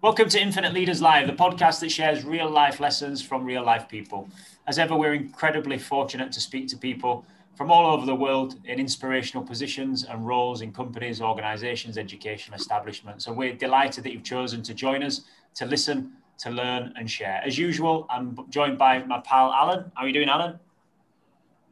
[0.00, 3.88] Welcome to Infinite Leaders Live, the podcast that shares real life lessons from real life
[3.88, 4.28] people.
[4.68, 7.26] As ever, we're incredibly fortunate to speak to people
[7.56, 13.26] from all over the world in inspirational positions and roles in companies, organizations, education establishments.
[13.26, 15.22] And we're delighted that you've chosen to join us
[15.56, 17.40] to listen, to learn, and share.
[17.44, 19.90] As usual, I'm joined by my pal Alan.
[19.96, 20.60] How are you doing, Alan?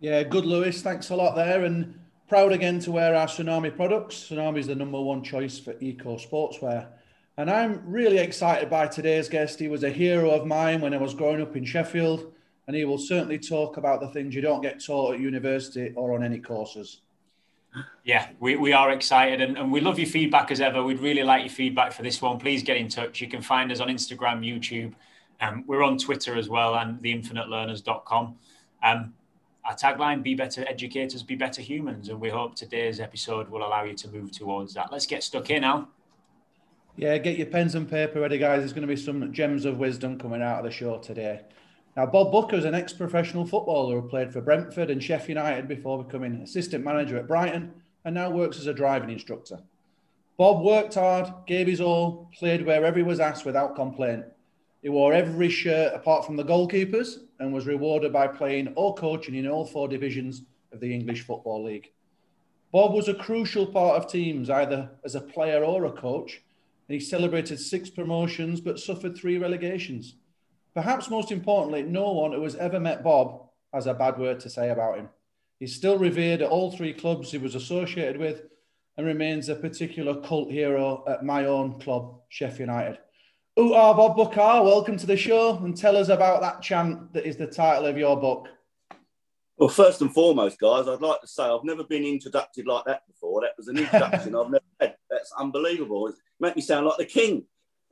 [0.01, 0.83] Yeah, good, Lewis.
[0.83, 1.65] Thanks a lot there.
[1.65, 1.97] And
[2.29, 4.27] proud again to wear our Tsunami products.
[4.29, 6.89] Tsunami is the number one choice for eco sportswear.
[7.39, 9.59] And I'm really excited by today's guest.
[9.59, 12.33] He was a hero of mine when I was growing up in Sheffield,
[12.67, 16.15] and he will certainly talk about the things you don't get taught at university or
[16.15, 17.03] on any courses.
[18.05, 20.83] Yeah, we, we are excited and, and we love your feedback as ever.
[20.83, 22.39] We'd really like your feedback for this one.
[22.39, 23.21] Please get in touch.
[23.21, 24.95] You can find us on Instagram, YouTube.
[25.43, 28.37] Um, we're on Twitter as well and theinfinitelearners.com.
[28.83, 29.15] Um,
[29.67, 32.09] our tagline be better educators, be better humans.
[32.09, 34.91] And we hope today's episode will allow you to move towards that.
[34.91, 35.89] Let's get stuck in now.
[36.99, 38.61] Yeah, get your pens and paper ready, guys.
[38.61, 41.43] There's going to be some gems of wisdom coming out of the show today.
[41.95, 45.69] Now, Bob Booker is an ex professional footballer who played for Brentford and Sheffield United
[45.69, 47.71] before becoming assistant manager at Brighton
[48.07, 49.59] and now works as a driving instructor.
[50.39, 54.25] Bob worked hard, gave his all, played wherever he was asked without complaint.
[54.81, 59.35] He wore every shirt apart from the goalkeepers and was rewarded by playing or coaching
[59.35, 61.93] in all four divisions of the English Football League.
[62.73, 66.43] Bob was a crucial part of teams, either as a player or a coach,
[66.89, 70.17] and he celebrated six promotions but suffered three relegations.
[70.75, 74.51] Perhaps most importantly, no one who has ever met Bob has a bad word to
[74.51, 75.09] say about him.
[75.59, 78.43] He's still revered at all three clubs he was associated with
[78.97, 82.99] and remains a particular cult hero at my own club, Sheffield United.
[83.59, 87.39] Ooh, Bob Booker, welcome to the show and tell us about that chant that is
[87.39, 88.49] the title of your book.
[89.57, 93.07] Well, first and foremost, guys, I'd like to say I've never been introduced like that
[93.07, 93.41] before.
[93.41, 94.97] That was an introduction I've never had.
[95.09, 96.13] That's unbelievable.
[96.41, 97.45] Makes me sound like the king.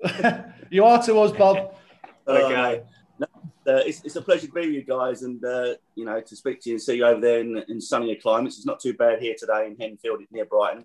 [0.70, 1.74] you are to us, Bob.
[2.28, 2.82] okay.
[2.82, 2.84] Uh,
[3.18, 3.26] no,
[3.66, 6.36] uh, it's, it's, a pleasure to be with you guys and, uh, you know, to
[6.36, 8.56] speak to you and see you over there in, in sunnier climates.
[8.56, 10.84] It's not too bad here today in Henfield near Brighton.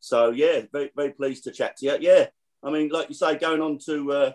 [0.00, 1.96] So, yeah, very, very pleased to chat to you.
[2.00, 2.26] Yeah,
[2.62, 4.32] I mean, like you say, going on to uh,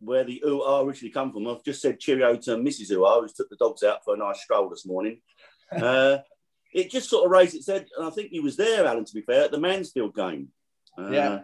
[0.00, 2.92] where the ooh originally come from, I've just said cheerio to Mrs.
[2.92, 5.20] Ooh who took the dogs out for a nice stroll this morning.
[5.72, 6.18] Uh,
[6.72, 9.04] it just sort of raised its head, and I think he was there, Alan.
[9.04, 10.48] To be fair, at the Mansfield game.
[10.98, 11.40] Uh, yeah.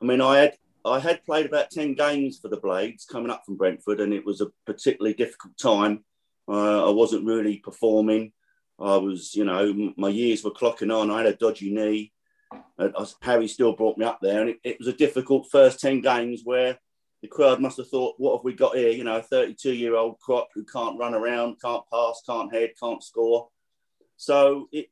[0.00, 3.42] I mean, I had I had played about ten games for the Blades coming up
[3.46, 6.04] from Brentford, and it was a particularly difficult time.
[6.48, 8.32] Uh, I wasn't really performing.
[8.80, 11.10] I was, you know, my years were clocking on.
[11.10, 12.12] I had a dodgy knee.
[13.22, 16.42] Harry still brought me up there, and it, it, was a difficult first ten games
[16.44, 16.78] where
[17.22, 20.48] the crowd must have thought, "What have we got here?" You know, a 32-year-old crop
[20.54, 23.48] who can't run around, can't pass, can't head, can't score.
[24.16, 24.88] So it,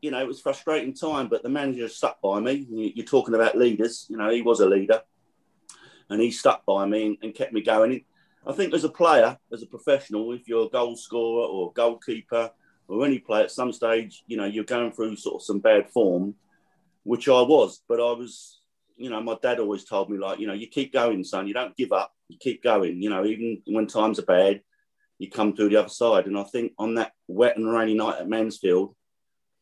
[0.00, 1.28] you know, it was frustrating time.
[1.28, 2.66] But the manager stuck by me.
[2.70, 4.06] You're talking about leaders.
[4.08, 5.02] You know, he was a leader,
[6.08, 8.04] and he stuck by me and, and kept me going.
[8.46, 12.50] I think as a player, as a professional, if you're a goal scorer or goalkeeper
[12.88, 15.90] or any player at some stage, you know, you're going through sort of some bad
[15.90, 16.34] form
[17.04, 17.82] which I was.
[17.88, 18.60] But I was,
[18.96, 21.46] you know, my dad always told me, like, you know, you keep going, son.
[21.46, 22.12] You don't give up.
[22.28, 23.02] You keep going.
[23.02, 24.62] You know, even when times are bad,
[25.18, 26.26] you come through the other side.
[26.26, 28.94] And I think on that wet and rainy night at Mansfield,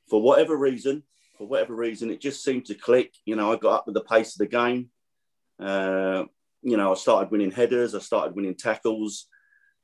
[0.09, 1.03] for whatever reason,
[1.37, 3.15] for whatever reason, it just seemed to click.
[3.25, 4.91] You know, I got up with the pace of the game.
[5.61, 6.25] Uh,
[6.63, 7.95] you know, I started winning headers.
[7.95, 9.27] I started winning tackles.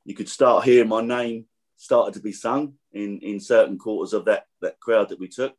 [0.03, 1.45] You could start hearing my name
[1.77, 5.53] started to be sung in, in certain quarters of that, that crowd that we took.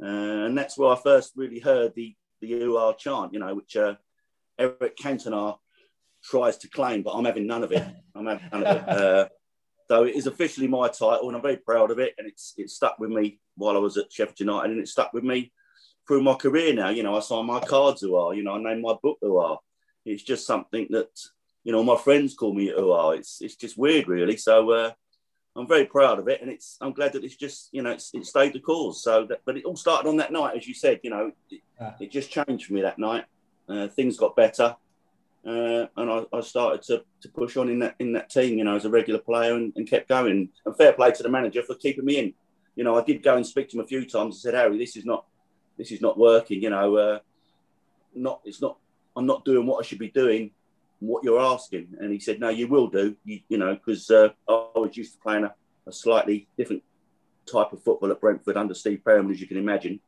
[0.00, 3.76] Uh, and that's where I first really heard the the UR chant, you know, which
[3.76, 3.96] uh,
[4.56, 5.58] Eric Cantona
[6.22, 7.84] tries to claim, but I'm having none of it.
[8.14, 9.32] I'm having none of it.
[9.90, 12.14] So it is officially my title, and I'm very proud of it.
[12.18, 15.12] And it's it stuck with me while I was at Sheffield United, and it stuck
[15.12, 15.50] with me
[16.06, 16.90] through my career now.
[16.90, 19.58] You know, I sign my cards UR, you know, I name my book UR.
[20.04, 21.10] It's just something that,
[21.64, 23.14] you know, my friends call me UR.
[23.14, 24.36] It's it's just weird, really.
[24.36, 24.92] So uh,
[25.56, 28.10] I'm very proud of it, and it's I'm glad that it's just you know it's,
[28.14, 29.02] it stayed the cause.
[29.02, 31.00] So, that, but it all started on that night, as you said.
[31.02, 31.62] You know, it,
[31.98, 33.24] it just changed for me that night.
[33.68, 34.76] Uh, things got better,
[35.46, 38.58] uh, and I, I, started to, to push on in that in that team.
[38.58, 40.48] You know, as a regular player, and, and, kept going.
[40.66, 42.34] And fair play to the manager for keeping me in.
[42.76, 44.36] You know, I did go and speak to him a few times.
[44.36, 45.24] I said, Harry, this is not
[45.76, 46.62] this is not working.
[46.62, 47.18] You know, uh,
[48.14, 48.78] not it's not.
[49.16, 50.50] I'm not doing what I should be doing
[51.00, 51.88] what you're asking.
[52.00, 55.14] And he said, no, you will do, you, you know, because uh, I was used
[55.14, 55.54] to playing a,
[55.86, 56.82] a, slightly different
[57.50, 60.00] type of football at Brentford under Steve Perryman, as you can imagine.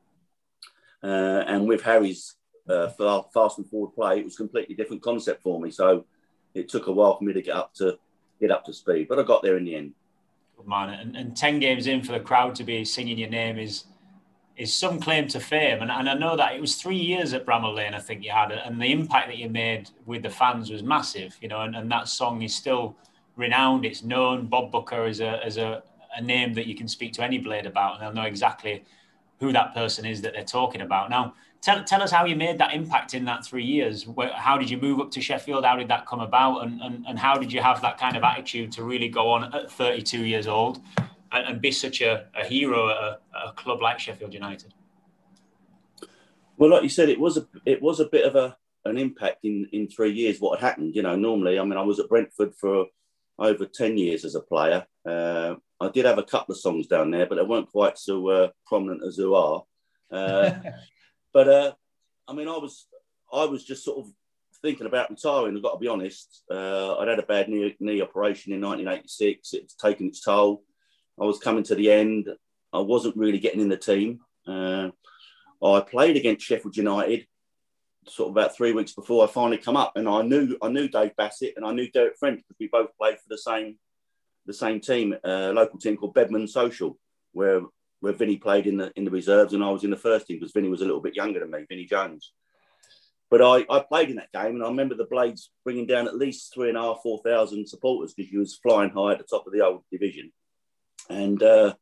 [1.03, 2.37] Uh, and with Harry's
[2.71, 5.71] uh, fast and forward play, it was a completely different concept for me.
[5.71, 6.05] So
[6.55, 7.99] it took a while for me to get up to
[8.41, 9.93] get up to speed, but I got there in the end.
[10.57, 13.59] Good man, and, and ten games in for the crowd to be singing your name
[13.59, 13.85] is
[14.57, 15.81] is some claim to fame.
[15.81, 18.31] And, and I know that it was three years at Bramall Lane, I think you
[18.31, 21.63] had, it and the impact that you made with the fans was massive, you know,
[21.63, 22.95] and, and that song is still
[23.37, 23.87] renowned.
[23.87, 24.49] It's known.
[24.49, 25.83] Bob Booker is a, is a,
[26.15, 28.85] a name that you can speak to any blade about, and they'll know exactly
[29.39, 31.09] who that person is that they're talking about.
[31.09, 34.07] Now, tell, tell us how you made that impact in that three years.
[34.35, 35.65] How did you move up to Sheffield?
[35.65, 36.65] How did that come about?
[36.65, 39.55] And, and, and how did you have that kind of attitude to really go on
[39.55, 40.81] at 32 years old
[41.33, 44.73] and, and be such a, a hero at a, a, club like Sheffield United?
[46.57, 49.45] Well, like you said, it was a it was a bit of a an impact
[49.45, 50.41] in in three years.
[50.41, 52.87] What had happened, you know, normally, I mean, I was at Brentford for
[53.39, 54.85] over ten years as a player.
[55.09, 58.29] Uh, I did have a couple of songs down there, but they weren't quite so
[58.29, 59.65] uh, prominent as who are.
[60.11, 60.53] Uh,
[61.33, 61.73] but uh,
[62.29, 62.87] I mean, I was
[63.33, 64.13] I was just sort of
[64.63, 65.57] thinking about retiring.
[65.57, 66.43] I've got to be honest.
[66.51, 69.55] Uh, I'd had a bad knee, knee operation in 1986.
[69.55, 70.63] It's taken its toll.
[71.21, 72.29] I was coming to the end.
[72.73, 74.21] I wasn't really getting in the team.
[74.47, 74.91] Uh,
[75.63, 77.27] I played against Sheffield United
[78.09, 80.89] sort of about three weeks before I finally come up, and I knew I knew
[80.89, 83.77] Dave Bassett and I knew Derek French because we both played for the same
[84.47, 86.99] the same team, a local team called Bedmond Social,
[87.33, 87.61] where
[88.01, 90.39] where Vinnie played in the in the reserves and I was in the first team
[90.39, 92.33] because Vinnie was a little bit younger than me, Vinnie Jones.
[93.31, 96.17] But I, I played in that game and I remember the Blades bringing down at
[96.17, 99.25] least three and a half, four thousand supporters because you was flying high at the
[99.25, 100.33] top of the old division.
[101.09, 101.75] And uh,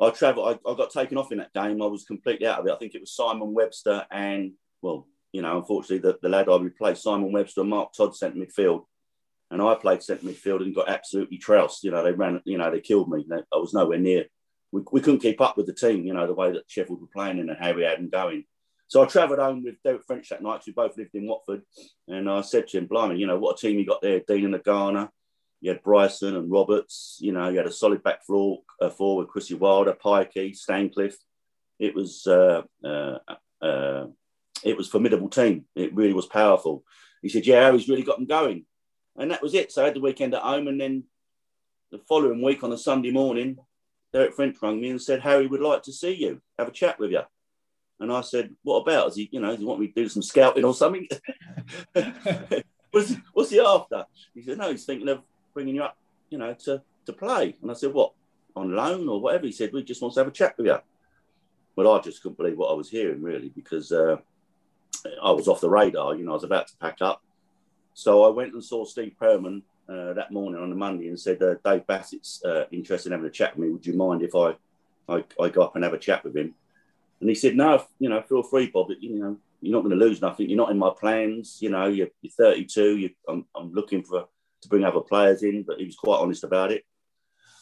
[0.00, 1.82] I travelled, I, I, got taken off in that game.
[1.82, 2.72] I was completely out of it.
[2.72, 4.52] I think it was Simon Webster and,
[4.82, 8.84] well, you know, unfortunately, the, the lad I replaced, Simon Webster Mark Todd, centre midfield.
[9.50, 11.84] And I played centre midfield and got absolutely trounced.
[11.84, 13.24] You know, they ran, you know, they killed me.
[13.32, 14.26] I was nowhere near.
[14.72, 17.06] We, we couldn't keep up with the team, you know, the way that Sheffield were
[17.12, 18.44] playing and how we had them going.
[18.88, 20.62] So I travelled home with Derek French that night.
[20.66, 21.62] We both lived in Watford.
[22.08, 24.20] And I said to him, Blimey, you know, what a team you got there.
[24.26, 25.10] Deane and Agana,
[25.60, 27.18] you had Bryson and Roberts.
[27.20, 31.18] You know, you had a solid back floor uh, forward, Chrissy Wilder, Pikey, Stancliffe.
[31.78, 33.18] It was uh, uh,
[33.62, 34.06] uh,
[34.64, 35.66] it was formidable team.
[35.74, 36.84] It really was powerful.
[37.22, 38.66] He said, "Yeah, Harry's really got them going,"
[39.16, 39.72] and that was it.
[39.72, 41.04] So I had the weekend at home, and then
[41.90, 43.56] the following week on a Sunday morning,
[44.12, 46.98] Derek French rang me and said, "Harry would like to see you, have a chat
[46.98, 47.22] with you."
[48.00, 49.08] And I said, "What about?
[49.08, 51.06] Is he, you know, does he want me to do some scouting or something?"
[52.90, 54.06] what's, what's he after?
[54.34, 55.22] He said, "No, he's thinking of
[55.54, 55.96] bringing you up,
[56.30, 57.56] you know, to, to play.
[57.62, 58.12] And I said, what,
[58.56, 59.46] on loan or whatever?
[59.46, 60.78] He said, we just want to have a chat with you.
[61.76, 64.16] Well, I just couldn't believe what I was hearing, really, because uh,
[65.22, 66.14] I was off the radar.
[66.14, 67.22] You know, I was about to pack up.
[67.94, 71.42] So I went and saw Steve Perryman uh, that morning on the Monday and said,
[71.42, 73.72] uh, Dave Bassett's uh, interested in having a chat with me.
[73.72, 74.54] Would you mind if I,
[75.08, 76.54] I, I go up and have a chat with him?
[77.20, 78.90] And he said, no, you know, feel free, Bob.
[79.00, 80.48] You know, you're not going to lose nothing.
[80.48, 81.58] You're not in my plans.
[81.60, 82.96] You know, you're, you're 32.
[82.98, 84.26] You, I'm, I'm looking for
[84.62, 86.84] to bring other players in, but he was quite honest about it.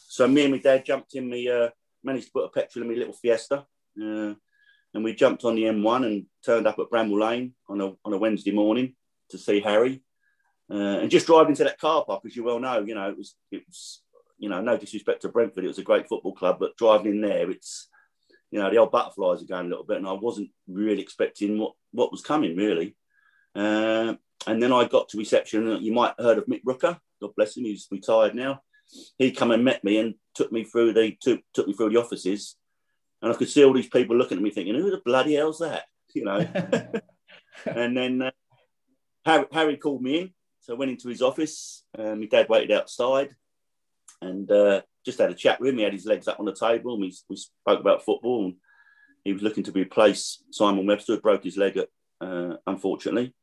[0.07, 1.29] So me and my dad jumped in.
[1.29, 1.69] Me uh,
[2.03, 3.65] managed to put a petrol in my little Fiesta,
[4.01, 4.33] uh,
[4.93, 8.13] and we jumped on the M1 and turned up at Bramall Lane on a on
[8.13, 8.95] a Wednesday morning
[9.29, 10.01] to see Harry.
[10.71, 13.17] Uh, and just driving into that car park, as you well know, you know it
[13.17, 14.01] was it was
[14.37, 17.21] you know no disrespect to Brentford, it was a great football club, but driving in
[17.21, 17.87] there, it's
[18.51, 21.57] you know the old butterflies are going a little bit, and I wasn't really expecting
[21.57, 22.95] what what was coming really.
[23.55, 24.13] Uh,
[24.47, 25.67] and then I got to reception.
[25.67, 26.99] And you might have heard of Mick Rooker.
[27.21, 27.65] God bless him.
[27.65, 28.61] He's retired now.
[29.17, 31.99] He come and met me and took me through the took, took me through the
[31.99, 32.55] offices,
[33.21, 35.59] and I could see all these people looking at me, thinking, "Who the bloody hell's
[35.59, 35.83] that?"
[36.15, 36.39] You know.
[37.65, 38.31] and then uh,
[39.25, 40.31] Harry, Harry, called me in,
[40.69, 41.83] so I went into his office.
[41.97, 43.35] Um, my dad waited outside,
[44.21, 45.77] and uh, just had a chat with him.
[45.79, 48.45] He had his legs up on the table, and we, we spoke about football.
[48.45, 48.55] And
[49.23, 51.87] he was looking to replace Simon Webster, who broke his leg, at,
[52.21, 53.33] uh, unfortunately.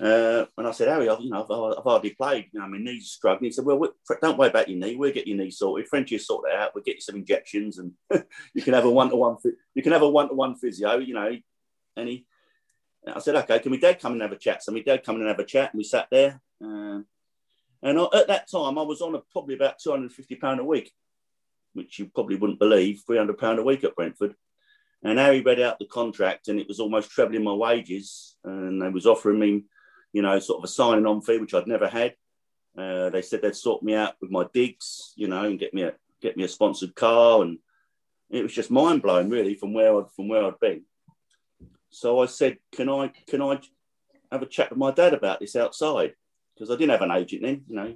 [0.00, 2.46] Uh, and I said, Harry, I've, you know, I've, I've hardly played.
[2.52, 3.50] You know, my knee's struggling.
[3.50, 3.86] He said, Well,
[4.22, 4.96] don't worry about your knee.
[4.96, 5.86] We'll get your knee sorted.
[5.86, 6.74] Frenchie will sort that out.
[6.74, 7.92] We'll get you some injections, and
[8.54, 9.36] you can have a one to one.
[9.74, 10.96] You can have a one to one physio.
[10.96, 11.36] You know,
[11.98, 12.24] and he.
[13.06, 14.62] I said, okay, can we dad come and have a chat?
[14.62, 16.40] So my dad come and have a chat, and we sat there.
[16.62, 17.00] Uh,
[17.82, 20.36] and I, at that time, I was on a, probably about two hundred and fifty
[20.36, 20.92] pound a week,
[21.74, 24.34] which you probably wouldn't believe, three hundred pound a week at Brentford.
[25.02, 28.88] And Harry read out the contract, and it was almost trebling my wages, and they
[28.88, 29.64] was offering me
[30.14, 32.14] you know, sort of a signing on fee, which I'd never had.
[32.78, 35.82] Uh, they said they'd sort me out with my digs, you know, and get me
[35.82, 35.92] a
[36.22, 37.58] get me a sponsored car, and
[38.30, 40.84] it was just mind blowing, really, from where I'd from where I'd been.
[41.94, 43.60] So I said, "Can I can I
[44.32, 46.14] have a chat with my dad about this outside?"
[46.54, 47.94] Because I didn't have an agent then, you know.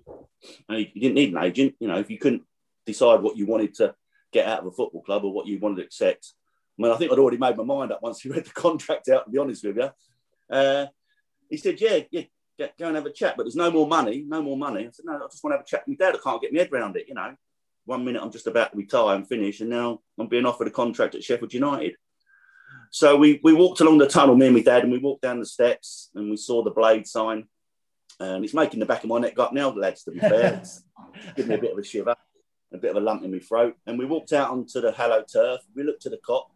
[0.69, 2.43] You didn't need an agent, you know, if you couldn't
[2.87, 3.95] decide what you wanted to
[4.33, 6.35] get out of a football club or what you wanted to accept.
[6.78, 9.09] I mean, I think I'd already made my mind up once you read the contract
[9.09, 9.25] out.
[9.25, 9.90] To be honest with you,
[10.50, 10.87] uh,
[11.50, 12.23] he said, yeah, yeah,
[12.78, 14.87] go and have a chat, but there's no more money, no more money.
[14.87, 16.17] I said, no, I just want to have a chat with my dad.
[16.17, 17.35] I can't get my head around it, you know.
[17.85, 20.71] One minute I'm just about to retire and finish, and now I'm being offered a
[20.71, 21.95] contract at Sheffield United.
[22.90, 25.38] So we, we walked along the tunnel, me and my dad, and we walked down
[25.38, 27.45] the steps and we saw the blade sign.
[28.21, 30.21] And it's making the back of my neck go up now, the lads, to be
[30.21, 30.62] fair.
[31.14, 32.14] It's giving me a bit of a shiver,
[32.73, 33.76] a bit of a lump in my throat.
[33.87, 35.61] And we walked out onto the hallow turf.
[35.75, 36.50] We looked at the Kop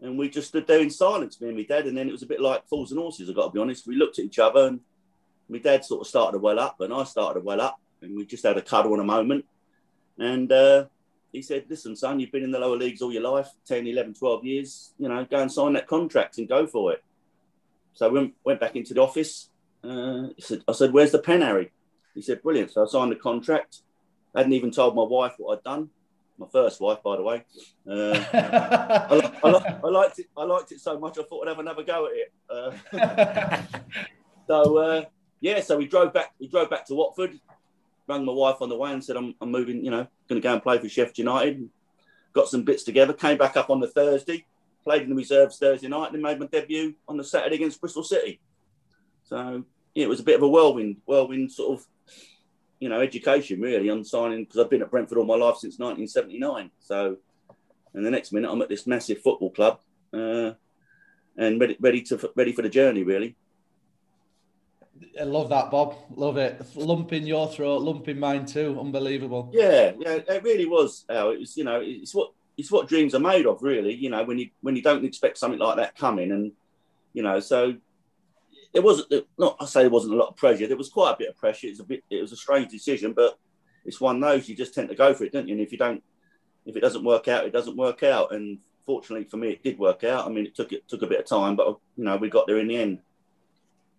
[0.00, 1.86] and we just stood there in silence, me and my dad.
[1.86, 3.86] And then it was a bit like fools and horses, I've got to be honest.
[3.86, 4.80] We looked at each other and
[5.48, 7.80] my dad sort of started to well up and I started to well up.
[8.02, 9.44] And we just had a cuddle in a moment.
[10.18, 10.86] And uh,
[11.34, 14.14] he said, listen, son, you've been in the lower leagues all your life, 10, 11,
[14.14, 17.02] 12 years, you know, go and sign that contract and go for it.
[17.94, 19.50] So I went, went back into the office.
[19.82, 21.72] Uh, said, I said, where's the pen, Harry?
[22.14, 22.70] He said, brilliant.
[22.70, 23.82] So I signed the contract.
[24.32, 25.90] I hadn't even told my wife what I'd done.
[26.38, 27.44] My first wife, by the way.
[27.88, 30.26] Uh, I, I, I, liked it.
[30.36, 31.18] I liked it so much.
[31.18, 32.32] I thought I'd have another go at it.
[32.48, 33.62] Uh,
[34.46, 35.04] so uh,
[35.40, 36.32] yeah, so we drove back.
[36.40, 37.38] We drove back to Watford
[38.06, 40.46] rang my wife on the way and said, I'm, I'm moving, you know, going to
[40.46, 41.68] go and play for Sheffield United.
[42.32, 44.44] Got some bits together, came back up on the Thursday,
[44.82, 48.02] played in the reserves Thursday night, and made my debut on the Saturday against Bristol
[48.02, 48.40] City.
[49.24, 51.86] So, yeah, it was a bit of a whirlwind, whirlwind sort of,
[52.80, 55.78] you know, education really on signing, because I've been at Brentford all my life since
[55.78, 56.70] 1979.
[56.80, 57.16] So,
[57.94, 59.78] and the next minute I'm at this massive football club
[60.12, 60.52] uh,
[61.36, 63.36] and ready, ready, to, ready for the journey, really.
[65.20, 65.96] I love that, Bob.
[66.14, 66.60] Love it.
[66.76, 68.78] Lump in your throat, lump in mine too.
[68.78, 69.50] Unbelievable.
[69.52, 71.04] Yeah, yeah, it really was.
[71.08, 71.30] Al.
[71.30, 73.94] It was, you know, it's what it's what dreams are made of, really.
[73.94, 76.52] You know, when you when you don't expect something like that coming, and
[77.12, 77.74] you know, so
[78.72, 79.56] it wasn't not.
[79.60, 80.66] I say there wasn't a lot of pressure.
[80.66, 81.68] There was quite a bit of pressure.
[81.68, 82.04] It's a bit.
[82.10, 83.38] It was a strange decision, but
[83.84, 85.54] it's one those you just tend to go for it, don't you?
[85.54, 86.02] And if you don't,
[86.66, 88.32] if it doesn't work out, it doesn't work out.
[88.32, 90.26] And fortunately for me, it did work out.
[90.26, 92.46] I mean, it took it took a bit of time, but you know, we got
[92.46, 93.00] there in the end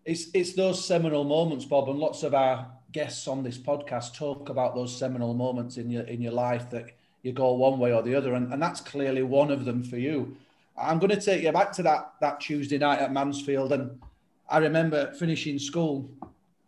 [0.05, 4.50] it's it's those seminal moments, Bob, and lots of our guests on this podcast talk
[4.50, 6.91] about those seminal moments in your in your life that
[7.24, 9.97] you go one way or the other, and, and that's clearly one of them for
[9.97, 10.38] you.
[10.77, 14.00] I'm going to take you back to that that Tuesday night at Mansfield, and
[14.47, 16.07] I remember finishing school,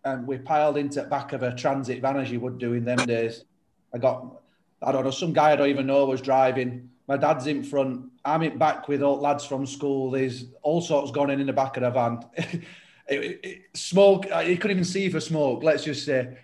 [0.04, 2.86] and we piled into the back of a transit van as you would do in
[2.86, 3.44] them days.
[3.94, 4.42] I got,
[4.82, 6.90] I don't know, some guy I don't even know was driving.
[7.08, 8.06] My dad's in front.
[8.26, 10.12] I'm in back with all lads from school.
[10.12, 12.26] There's all sorts going in in the back of the van.
[13.08, 14.28] it, it, smoke.
[14.34, 15.64] Uh, you couldn't even see for smoke.
[15.64, 16.38] Let's just say.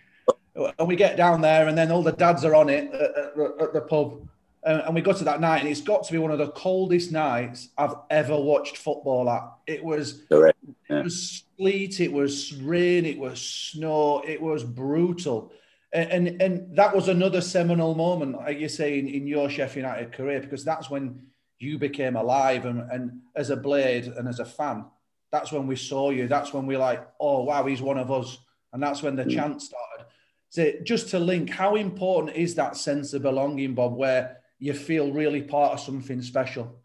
[0.56, 3.62] And we get down there, and then all the dads are on it at, at,
[3.62, 4.28] at the pub.
[4.64, 7.12] and we go to that night, and it's got to be one of the coldest
[7.12, 9.44] nights I've ever watched football at.
[9.66, 10.52] It was, yeah.
[10.90, 15.52] it was sleet, it was rain, it was snow, it was brutal.
[15.92, 19.86] And, and, and that was another seminal moment, like you say, in, in your Sheffield
[19.86, 21.22] United career, because that's when
[21.60, 24.86] you became alive and, and as a blade and as a fan
[25.34, 26.28] that's when we saw you.
[26.28, 28.38] That's when we like, oh wow, he's one of us,
[28.72, 29.34] and that's when the mm.
[29.34, 30.06] chant started.
[30.50, 35.12] So just to link, how important is that sense of belonging, Bob, where you feel
[35.12, 36.80] really part of something special?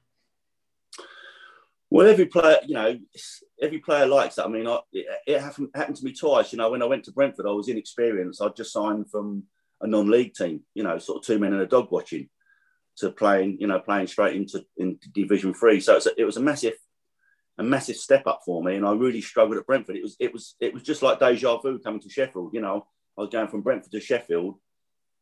[1.90, 2.98] Well, every player, you know,
[3.60, 4.46] every player likes that.
[4.46, 6.50] I mean, I, it, it happened, happened to me twice.
[6.50, 8.40] You know, when I went to Brentford, I was inexperienced.
[8.40, 9.42] I'd just signed from
[9.82, 10.62] a non-league team.
[10.72, 12.30] You know, sort of two men and a dog watching
[12.96, 13.58] to playing.
[13.60, 15.80] You know, playing straight into into Division Three.
[15.80, 16.74] So a, it was a massive
[17.58, 19.96] a massive step up for me, and I really struggled at Brentford.
[19.96, 22.54] It was it was it was just like deja vu coming to Sheffield.
[22.54, 22.86] You know,
[23.16, 24.56] I was going from Brentford to Sheffield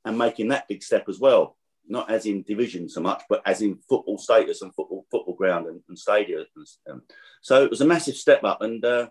[0.05, 1.57] and making that big step as well.
[1.89, 5.67] Not as in division so much, but as in football status and football football ground
[5.67, 6.45] and, and stadium.
[7.41, 9.09] So it was a massive step up, and uh,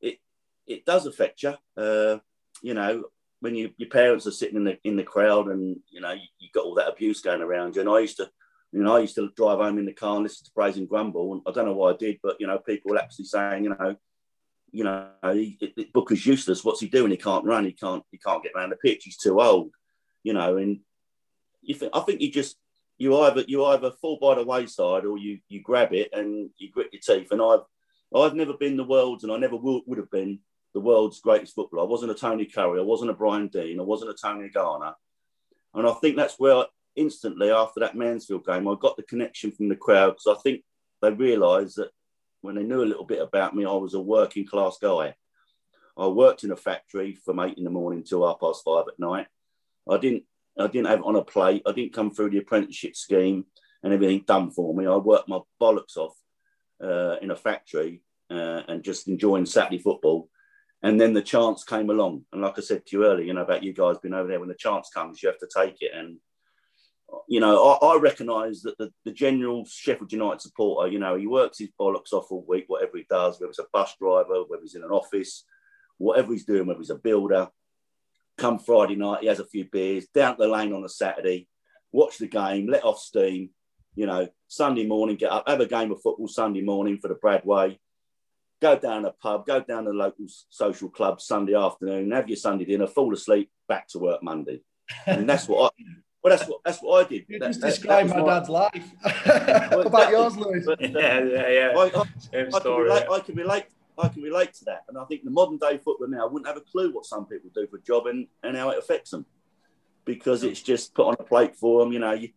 [0.00, 0.18] it
[0.66, 1.54] it does affect you.
[1.76, 2.18] Uh,
[2.62, 3.04] you know,
[3.40, 6.26] when you, your parents are sitting in the in the crowd, and you know you,
[6.38, 7.82] you got all that abuse going around you.
[7.82, 8.30] And I used to
[8.72, 10.88] you know, I used to drive home in the car and listen to praise and
[10.88, 13.64] grumble, and I don't know why I did, but you know, people were actually saying,
[13.64, 13.96] you know,
[14.70, 16.64] you know, he, it, Booker's useless.
[16.64, 17.10] What's he doing?
[17.10, 17.66] He can't run.
[17.66, 18.02] He can't.
[18.10, 19.04] He can't get around the pitch.
[19.04, 19.72] He's too old.
[20.22, 20.80] You know, and
[21.60, 22.56] you think I think you just
[22.96, 26.70] you either you either fall by the wayside or you you grab it and you
[26.70, 27.30] grit your teeth.
[27.30, 27.60] And I've
[28.14, 30.38] I've never been the world's, and I never would, would have been
[30.72, 31.84] the world's greatest footballer.
[31.84, 32.80] I wasn't a Tony Currie.
[32.80, 33.80] I wasn't a Brian Deane.
[33.80, 34.94] I wasn't a Tony Agana.
[35.74, 36.64] And I think that's where
[36.96, 40.62] instantly after that Mansfield game, I got the connection from the crowd because I think
[41.00, 41.90] they realised that
[42.40, 45.14] when they knew a little bit about me, I was a working class guy.
[45.96, 48.98] I worked in a factory from eight in the morning till half past five at
[48.98, 49.26] night.
[49.88, 50.24] I didn't
[50.58, 51.62] I didn't have it on a plate.
[51.66, 53.46] I didn't come through the apprenticeship scheme
[53.82, 54.86] and everything done for me.
[54.86, 56.14] I worked my bollocks off
[56.82, 60.28] uh, in a factory uh, and just enjoying Saturday football.
[60.82, 62.24] And then the chance came along.
[62.32, 64.40] And like I said to you earlier, you know, about you guys being over there,
[64.40, 65.92] when the chance comes, you have to take it.
[65.94, 66.18] And
[67.28, 71.26] you know, I, I recognise that the, the general Sheffield United supporter, you know, he
[71.26, 74.62] works his bollocks off all week, whatever he does, whether it's a bus driver, whether
[74.62, 75.44] he's in an office,
[75.98, 77.48] whatever he's doing, whether he's a builder.
[78.38, 81.48] Come Friday night, he has a few beers, down the lane on a Saturday,
[81.92, 83.50] watch the game, let off steam,
[83.94, 87.14] You know, Sunday morning, get up, have a game of football Sunday morning for the
[87.14, 87.78] Bradway,
[88.62, 92.64] go down a pub, go down the local social club Sunday afternoon, have your Sunday
[92.64, 94.62] dinner, fall asleep, back to work Monday.
[95.06, 95.84] And that's what I,
[96.22, 97.24] well, that's what that's what I did.
[97.28, 98.92] You that, just that, described that my was dad's life.
[99.72, 100.18] Well, What about exactly.
[100.18, 100.64] yours, Lewis?
[100.66, 101.72] But, uh, Yeah, yeah, yeah.
[101.76, 102.04] I, I, Same
[102.46, 102.84] I can story.
[102.84, 103.06] relate.
[103.10, 103.64] I can relate.
[103.98, 106.56] I can relate to that, and I think the modern day footballer now wouldn't have
[106.56, 109.26] a clue what some people do for a job and, and how it affects them,
[110.06, 111.92] because it's just put on a plate for them.
[111.92, 112.30] You know, you,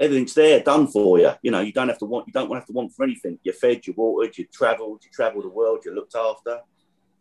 [0.00, 1.32] everything's there, done for you.
[1.42, 2.26] You know, you don't have to want.
[2.28, 3.38] You don't have to want for anything.
[3.42, 6.60] You're fed, you're watered, you travelled, you travel the world, you're looked after,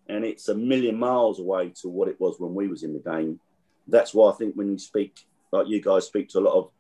[0.08, 3.00] and it's a million miles away to what it was when we was in the
[3.00, 3.40] game.
[3.88, 6.72] That's why I think when you speak, like you guys speak to a lot of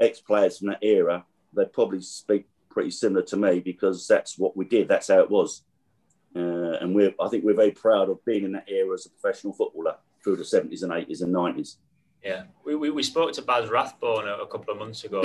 [0.00, 4.64] ex-players from that era, they probably speak pretty similar to me because that's what we
[4.64, 4.88] did.
[4.88, 5.62] That's how it was.
[6.34, 9.10] Uh, and we're, I think we're very proud of being in that era as a
[9.10, 11.76] professional footballer through the 70s and 80s and 90s.
[12.22, 15.22] Yeah, we, we, we spoke to Baz Rathbone a couple of months ago.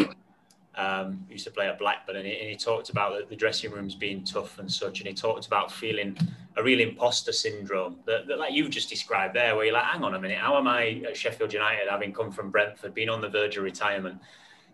[0.73, 3.71] Um, used to play at Blackburn, and he, and he talked about the, the dressing
[3.71, 5.01] rooms being tough and such.
[5.01, 6.17] And he talked about feeling
[6.55, 10.03] a real imposter syndrome that, that, like you've just described there, where you're like, hang
[10.03, 13.19] on a minute, how am I at Sheffield United, having come from Brentford, being on
[13.19, 14.17] the verge of retirement?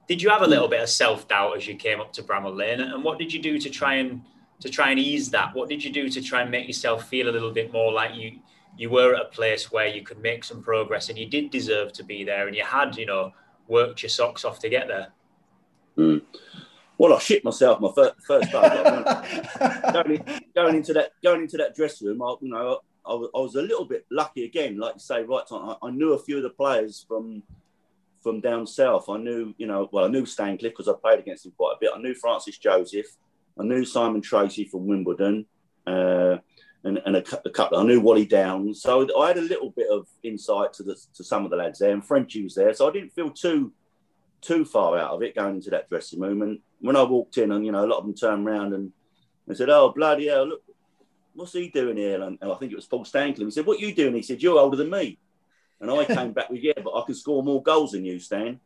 [0.07, 2.55] Did you have a little bit of self doubt as you came up to Bramall
[2.55, 2.79] Lane?
[2.79, 4.21] And what did you do to try and
[4.59, 5.53] to try and ease that?
[5.53, 8.15] What did you do to try and make yourself feel a little bit more like
[8.15, 8.39] you
[8.77, 11.91] you were at a place where you could make some progress and you did deserve
[11.93, 13.33] to be there and you had, you know,
[13.67, 15.07] worked your socks off to get there?
[15.97, 16.21] Mm.
[16.97, 19.03] Well, I shit myself my first, first time
[19.93, 20.23] going,
[20.55, 22.21] going into that going into that dressing room.
[22.21, 25.23] I, you know, I, was- I was a little bit lucky again, like you say,
[25.23, 25.43] right?
[25.47, 27.43] Tom, I, I knew a few of the players from
[28.21, 29.09] from down south.
[29.09, 31.79] I knew, you know, well, I knew Stancliffe because I played against him quite a
[31.79, 31.91] bit.
[31.95, 33.05] I knew Francis Joseph.
[33.59, 35.45] I knew Simon Tracey from Wimbledon,
[35.87, 36.37] uh,
[36.83, 37.77] and, and a, a couple.
[37.79, 41.23] I knew Wally Downes, so I had a little bit of insight to the to
[41.23, 41.91] some of the lads there.
[41.91, 43.71] And Frenchy was there, so I didn't feel too
[44.47, 46.41] too far out of it going into that dressing room.
[46.41, 48.91] And when I walked in, and you know, a lot of them turned around and
[49.47, 50.61] they said, "Oh bloody hell, look,
[51.35, 53.47] what's he doing here?" And, and I think it was Paul Stancliffe.
[53.47, 55.19] He said, "What you doing?" He said, "You're older than me."
[55.79, 58.59] And I came back with, "Yeah, but I can score more goals than you, Stan."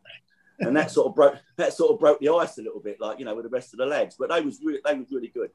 [0.60, 3.20] And that sort of broke that sort of broke the ice a little bit, like
[3.20, 4.16] you know, with the rest of the lads.
[4.18, 5.50] But they was re- they was really good.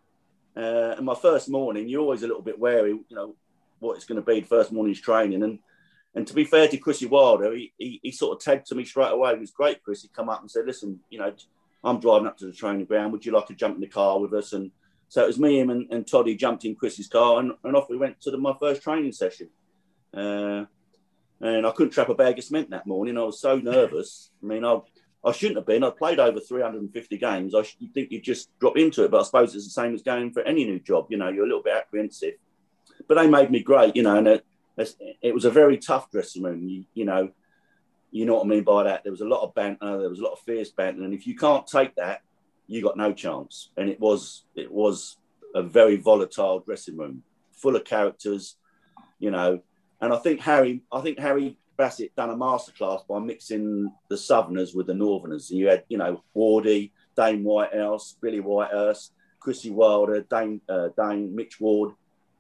[0.57, 3.35] Uh, and my first morning, you're always a little bit wary, you know,
[3.79, 5.43] what it's going to be the first morning's training.
[5.43, 5.59] And
[6.17, 8.87] and to be fair to Chrissy Wilder, he, he, he sort of tagged to me
[8.87, 9.33] straight away.
[9.33, 10.01] It was great, Chris.
[10.01, 11.33] He come up and said, listen, you know,
[11.85, 13.13] I'm driving up to the training ground.
[13.13, 14.55] Would you like to jump in the car with us?
[14.55, 14.71] And
[15.09, 17.91] so it was me, him, and, and Toddy jumped in Chrissy's car, and, and off
[17.91, 19.51] we went to the, my first training session.
[20.17, 20.65] Uh,
[21.43, 23.19] and I couldn't trap a bag of cement that morning.
[23.19, 24.31] I was so nervous.
[24.43, 24.81] I mean, I,
[25.23, 25.85] I shouldn't have been.
[25.85, 27.55] I'd played over 350 games.
[27.55, 30.03] I you'd think you'd just drop into it, but I suppose it's the same as
[30.03, 31.09] going for any new job.
[31.11, 32.35] You know, you're a little bit apprehensive.
[33.07, 34.47] But they made me great, you know, and it,
[34.79, 36.69] it was a very tough dressing room.
[36.69, 37.31] You, you know,
[38.11, 39.03] you know what I mean by that.
[39.03, 39.99] There was a lot of banter.
[39.99, 42.23] There was a lot of fierce banter, and if you can't take that,
[42.67, 43.71] you got no chance.
[43.77, 45.17] And it was it was
[45.55, 48.57] a very volatile dressing room, full of characters,
[49.19, 49.61] you know.
[50.01, 54.75] And I think Harry, I think Harry Bassett done a masterclass by mixing the Southerners
[54.75, 55.51] with the Northerners.
[55.51, 59.11] You had, you know, Wardy, Dane Whitehouse, Billy Whitehurst,
[59.41, 61.93] Chrissy Wilder, Dane, uh, Mitch Ward,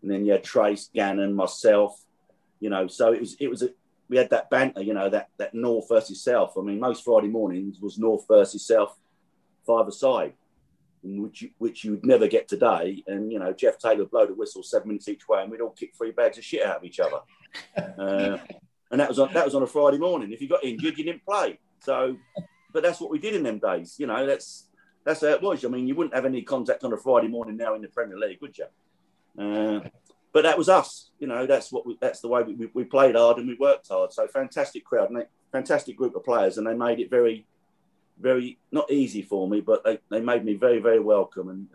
[0.02, 2.02] and then you had Trace, Gannon, myself.
[2.60, 3.70] You know, so it was it was a,
[4.08, 6.54] we had that banter, you know, that that North versus South.
[6.56, 8.96] I mean, most Friday mornings was North versus South,
[9.66, 10.34] five aside,
[11.02, 13.02] which you, which you'd never get today.
[13.06, 15.70] And you know, Geoff Taylor blow the whistle seven minutes each way, and we'd all
[15.70, 17.18] kick three bags of shit out of each other.
[17.98, 18.36] Uh,
[18.90, 20.32] and that was on that was on a Friday morning.
[20.32, 21.58] If you got injured, you didn't play.
[21.80, 22.16] So,
[22.72, 23.96] but that's what we did in them days.
[23.98, 24.68] You know, that's
[25.04, 25.64] that's how it was.
[25.64, 28.18] I mean, you wouldn't have any contact on a Friday morning now in the Premier
[28.18, 28.66] League, would you?
[29.38, 29.80] Uh,
[30.36, 31.08] but that was us.
[31.18, 33.88] You know, that's what we, that's the way we, we, played hard and we worked
[33.88, 34.12] hard.
[34.12, 37.46] So fantastic crowd and they, fantastic group of players, and they made it very,
[38.20, 41.68] very not easy for me, but they, they made me very very welcome and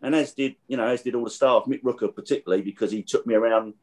[0.00, 1.64] and as did you know as did all the staff.
[1.66, 3.74] Mick Rooker particularly because he took me around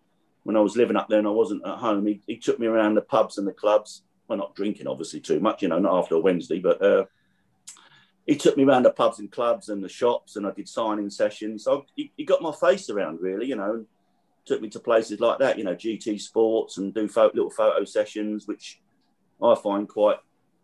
[0.43, 2.05] when I was living up there and I wasn't at home.
[2.05, 4.03] He, he took me around the pubs and the clubs.
[4.29, 6.81] Well, not drinking obviously too much, you know, not after a Wednesday, but.
[6.81, 7.05] Uh,
[8.25, 11.11] he took me around the pubs and clubs and the shops, and I did signing
[11.11, 11.65] sessions.
[11.65, 13.85] So he, he got my face around, really, you know,
[14.45, 18.47] took me to places like that, you know, GT Sports, and do little photo sessions,
[18.47, 18.81] which
[19.41, 20.17] I find quite,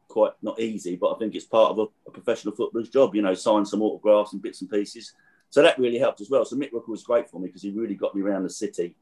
[0.07, 3.21] quite not easy, but I think it's part of a, a, professional footballer's job, you
[3.21, 5.13] know, sign some autographs and bits and pieces.
[5.49, 6.45] So that really helped as well.
[6.45, 8.95] So Mick Rooker was great for me because he really got me around the city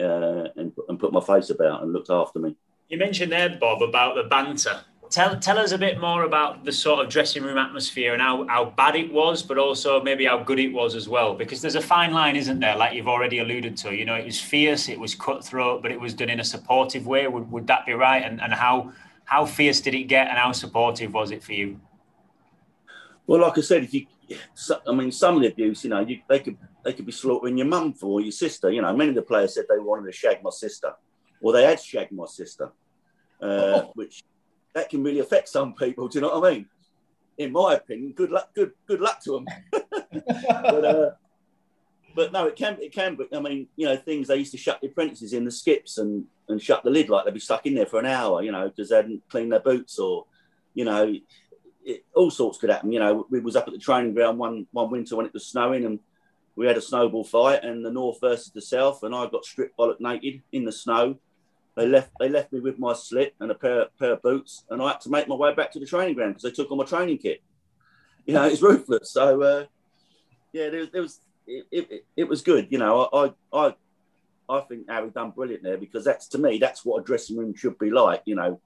[0.00, 2.56] uh, and, and put my face about and looked after me.
[2.88, 4.80] You mentioned there, Bob, about the banter
[5.12, 8.46] tell tell us a bit more about the sort of dressing room atmosphere and how,
[8.48, 11.34] how bad it was, but also maybe how good it was as well.
[11.34, 12.76] Because there's a fine line, isn't there?
[12.76, 13.94] Like you've already alluded to.
[13.94, 17.06] You know, it was fierce, it was cutthroat, but it was done in a supportive
[17.06, 17.28] way.
[17.28, 18.22] Would, would that be right?
[18.24, 18.92] And and how
[19.24, 21.78] how fierce did it get, and how supportive was it for you?
[23.26, 24.06] Well, like I said, if you,
[24.86, 27.58] I mean, some of the abuse, you know, you, they could they could be slaughtering
[27.58, 28.70] your mum for your sister.
[28.70, 30.92] You know, many of the players said they wanted to shag my sister,
[31.42, 32.72] or they had shagged my sister,
[33.40, 33.92] uh, oh.
[33.94, 34.24] which
[34.74, 36.08] that can really affect some people.
[36.08, 36.66] Do you know what I mean?
[37.38, 39.46] In my opinion, good luck, good good luck to them.
[40.12, 41.10] but, uh,
[42.14, 43.16] but no, it can it can.
[43.16, 45.98] But I mean, you know, things they used to shut the apprentices in the skips
[45.98, 48.42] and and shut the lid like they'd be stuck in there for an hour.
[48.42, 50.26] You know, because they hadn't cleaned their boots or,
[50.74, 51.14] you know,
[51.84, 52.92] it, all sorts could happen.
[52.92, 55.46] You know, we was up at the training ground one one winter when it was
[55.46, 55.98] snowing and
[56.54, 59.76] we had a snowball fight and the north versus the south and I got stripped
[59.78, 61.18] bollock naked in the snow.
[61.74, 64.82] They left they left me with my slip and a pair, pair of boots and
[64.82, 66.76] I had to make my way back to the training ground because they took all
[66.76, 67.42] my training kit.
[68.26, 69.10] You know, it's ruthless.
[69.10, 69.64] So uh,
[70.52, 72.68] yeah, there, there was it, it, it, was good.
[72.70, 73.74] You know, I I
[74.48, 77.54] I think Harry done brilliant there because that's to me that's what a dressing room
[77.54, 78.22] should be like.
[78.26, 78.60] You know.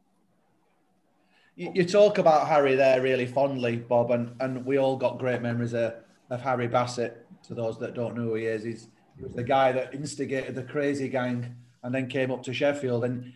[1.55, 5.40] You, you talk about Harry there really fondly, Bob, and, and we all got great
[5.40, 5.95] memories of,
[6.29, 7.23] of Harry Bassett.
[7.45, 10.55] To those that don't know who he is, he's he was the guy that instigated
[10.57, 13.05] the crazy gang and then came up to Sheffield.
[13.05, 13.33] And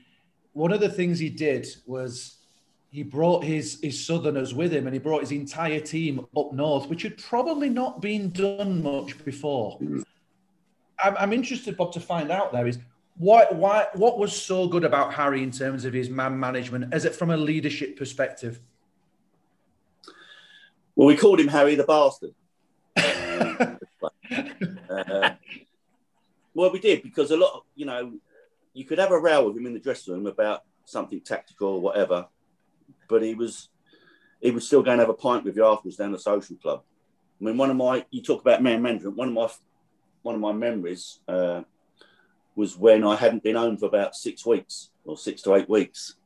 [0.53, 2.37] one of the things he did was
[2.90, 6.88] he brought his his Southerners with him, and he brought his entire team up north,
[6.88, 9.79] which had probably not been done much before.
[11.03, 12.79] I'm, I'm interested, Bob, to find out there is
[13.16, 17.05] what why what was so good about Harry in terms of his man management, as
[17.05, 18.61] it from a leadership perspective.
[20.96, 22.35] Well, we called him Harry the Bastard.
[24.90, 25.31] uh,
[26.53, 28.12] well, we did because a lot, of, you know,
[28.72, 31.80] you could have a row with him in the dressing room about something tactical or
[31.80, 32.26] whatever,
[33.09, 33.68] but he was
[34.40, 36.83] he was still going to have a pint with you afterwards down the social club.
[37.40, 39.16] I mean, one of my you talk about man management.
[39.16, 39.48] One of my
[40.22, 41.62] one of my memories uh,
[42.54, 46.16] was when I hadn't been home for about six weeks or six to eight weeks,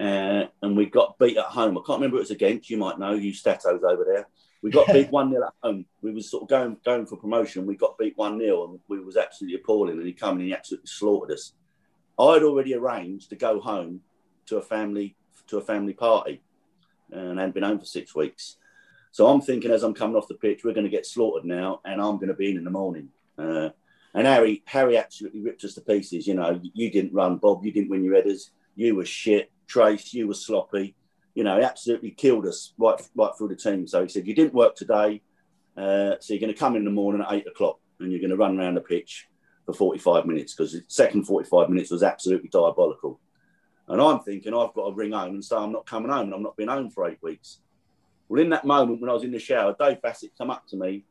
[0.00, 1.76] uh, and we got beat at home.
[1.76, 2.70] I can't remember it was against.
[2.70, 4.26] You might know you statos over there.
[4.62, 5.84] We got beat one 0 at home.
[6.00, 7.66] We was sort of going going for promotion.
[7.66, 9.98] We got beat one 0 and we was absolutely appalling.
[9.98, 11.52] And he came and he absolutely slaughtered us.
[12.18, 14.00] I'd already arranged to go home
[14.46, 15.16] to a family
[15.48, 16.42] to a family party,
[17.10, 18.56] and I hadn't been home for six weeks.
[19.12, 21.80] So I'm thinking as I'm coming off the pitch, we're going to get slaughtered now,
[21.84, 23.10] and I'm going to be in in the morning.
[23.38, 23.70] Uh,
[24.14, 26.26] and Harry, Harry absolutely ripped us to pieces.
[26.26, 27.64] You know, you didn't run, Bob.
[27.64, 28.50] You didn't win your headers.
[28.74, 29.50] You were shit.
[29.66, 30.94] Trace, you were sloppy
[31.34, 33.86] you know, absolutely killed us right, right through the team.
[33.86, 35.20] So he said, You didn't work today.
[35.76, 38.30] Uh, so you're going to come in the morning at eight o'clock and you're going
[38.30, 39.28] to run around the pitch
[39.66, 43.20] for 45 minutes because the second 45 minutes was absolutely diabolical.
[43.88, 46.34] And I'm thinking, I've got to ring home and say I'm not coming home and
[46.34, 47.58] I'm not been home for eight weeks.
[48.28, 50.76] Well, in that moment when I was in the shower, Dave Bassett come up to
[50.76, 51.04] me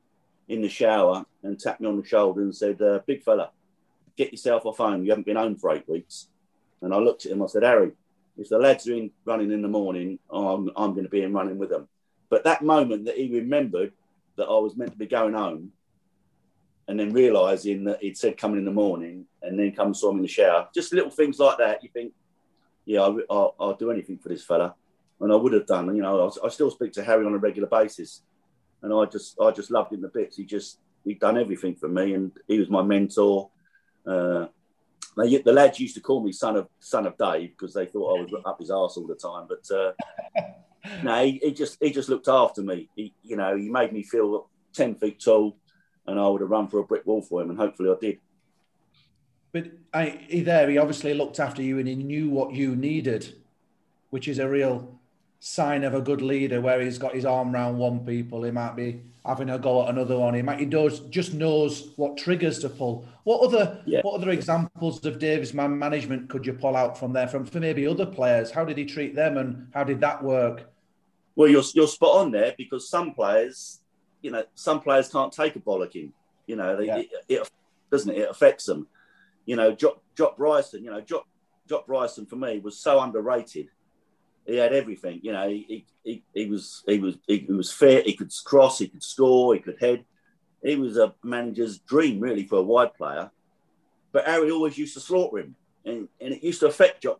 [0.47, 3.51] in the shower and tapped me on the shoulder and said, uh, Big fella,
[4.17, 5.03] get yourself off home.
[5.03, 6.27] You haven't been home for eight weeks.
[6.81, 7.91] And I looked at him, I said, Harry,
[8.37, 11.33] if the lads are in running in the morning, I'm, I'm going to be in
[11.33, 11.87] running with them.
[12.29, 13.93] But that moment that he remembered
[14.37, 15.71] that I was meant to be going home,
[16.87, 20.11] and then realizing that he'd said coming in the morning, and then come and saw
[20.11, 21.83] him in the shower, just little things like that.
[21.83, 22.13] You think,
[22.85, 24.75] yeah, I, will I'll do anything for this fella,
[25.19, 25.95] and I would have done.
[25.95, 28.21] You know, I, I, still speak to Harry on a regular basis,
[28.81, 30.37] and I just I just loved him to bits.
[30.37, 33.49] He just he'd done everything for me, and he was my mentor.
[34.05, 34.47] Uh,
[35.17, 38.19] they, the lads used to call me son of son of Dave because they thought
[38.19, 39.47] I was up his arse all the time.
[39.47, 39.91] But uh,
[41.03, 42.89] no, he, he, just he just looked after me.
[42.95, 45.55] He, you know, he made me feel ten feet tall,
[46.07, 48.19] and I would have run for a brick wall for him, and hopefully I did.
[49.51, 53.35] But I, he there, he obviously looked after you, and he knew what you needed,
[54.09, 54.99] which is a real
[55.39, 56.59] sign of a good leader.
[56.59, 59.89] Where he's got his arm around one people, he might be having a go at
[59.89, 60.33] another one.
[60.33, 63.07] He might he does just knows what triggers to pull.
[63.23, 64.01] What other yeah.
[64.01, 67.59] what other examples of Dave's man management could you pull out from there from for
[67.59, 68.51] maybe other players?
[68.51, 70.69] How did he treat them and how did that work?
[71.35, 73.79] Well, you're you're spot on there because some players,
[74.23, 76.11] you know, some players can't take a bollocking.
[76.47, 76.97] You know, they, yeah.
[76.97, 77.51] it, it,
[77.91, 78.17] doesn't it?
[78.17, 78.87] It affects them.
[79.45, 80.83] You know, Jock, Jock Bryson.
[80.83, 81.27] You know, Jock,
[81.69, 83.69] Jock Bryson for me was so underrated
[84.45, 85.19] he had everything.
[85.23, 88.05] You know, he, he, he was he was he, was fit.
[88.05, 88.79] He could cross.
[88.79, 89.53] He could score.
[89.53, 90.05] He could head.
[90.61, 93.31] He was a manager's dream, really, for a wide player.
[94.11, 95.55] But Harry always used to slaughter him,
[95.85, 97.19] and, and it used to affect Jock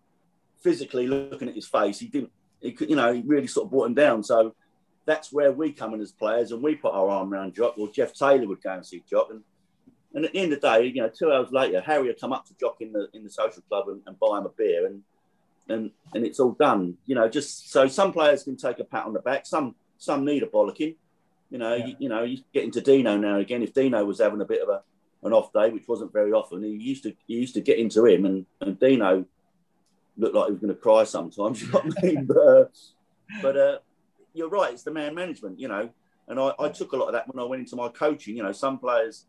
[0.62, 1.08] physically.
[1.08, 2.32] Looking at his face, he didn't.
[2.62, 4.24] He could, you know, he really sort of brought him down.
[4.24, 4.56] So
[5.06, 7.78] that's where we come in as players, and we put our arm around Jock.
[7.78, 9.42] Well, Geoff Taylor would go and see Jock, and
[10.13, 12.34] and at the end of the day, you know, two hours later, Harry would come
[12.34, 14.86] up to Jock in the in the social club and, and buy him a beer,
[14.86, 15.02] and
[15.70, 16.98] and and it's all done.
[17.06, 19.46] You know, just so some players can take a pat on the back.
[19.46, 20.96] Some some need a bollocking.
[21.50, 21.86] You know, yeah.
[21.86, 23.62] you, you, know, you get into Dino now again.
[23.62, 24.82] If Dino was having a bit of a
[25.24, 28.06] an off day, which wasn't very often, he used to he used to get into
[28.06, 29.26] him, and and Dino
[30.18, 31.62] looked like he was going to cry sometimes.
[31.63, 32.26] You know what I mean?
[32.26, 32.66] But uh,
[33.42, 33.78] but uh,
[34.34, 34.74] you're right.
[34.74, 35.60] It's the man management.
[35.60, 35.89] You know,
[36.28, 38.36] And I, I took a lot of that when I went into my coaching.
[38.38, 39.26] You know, some players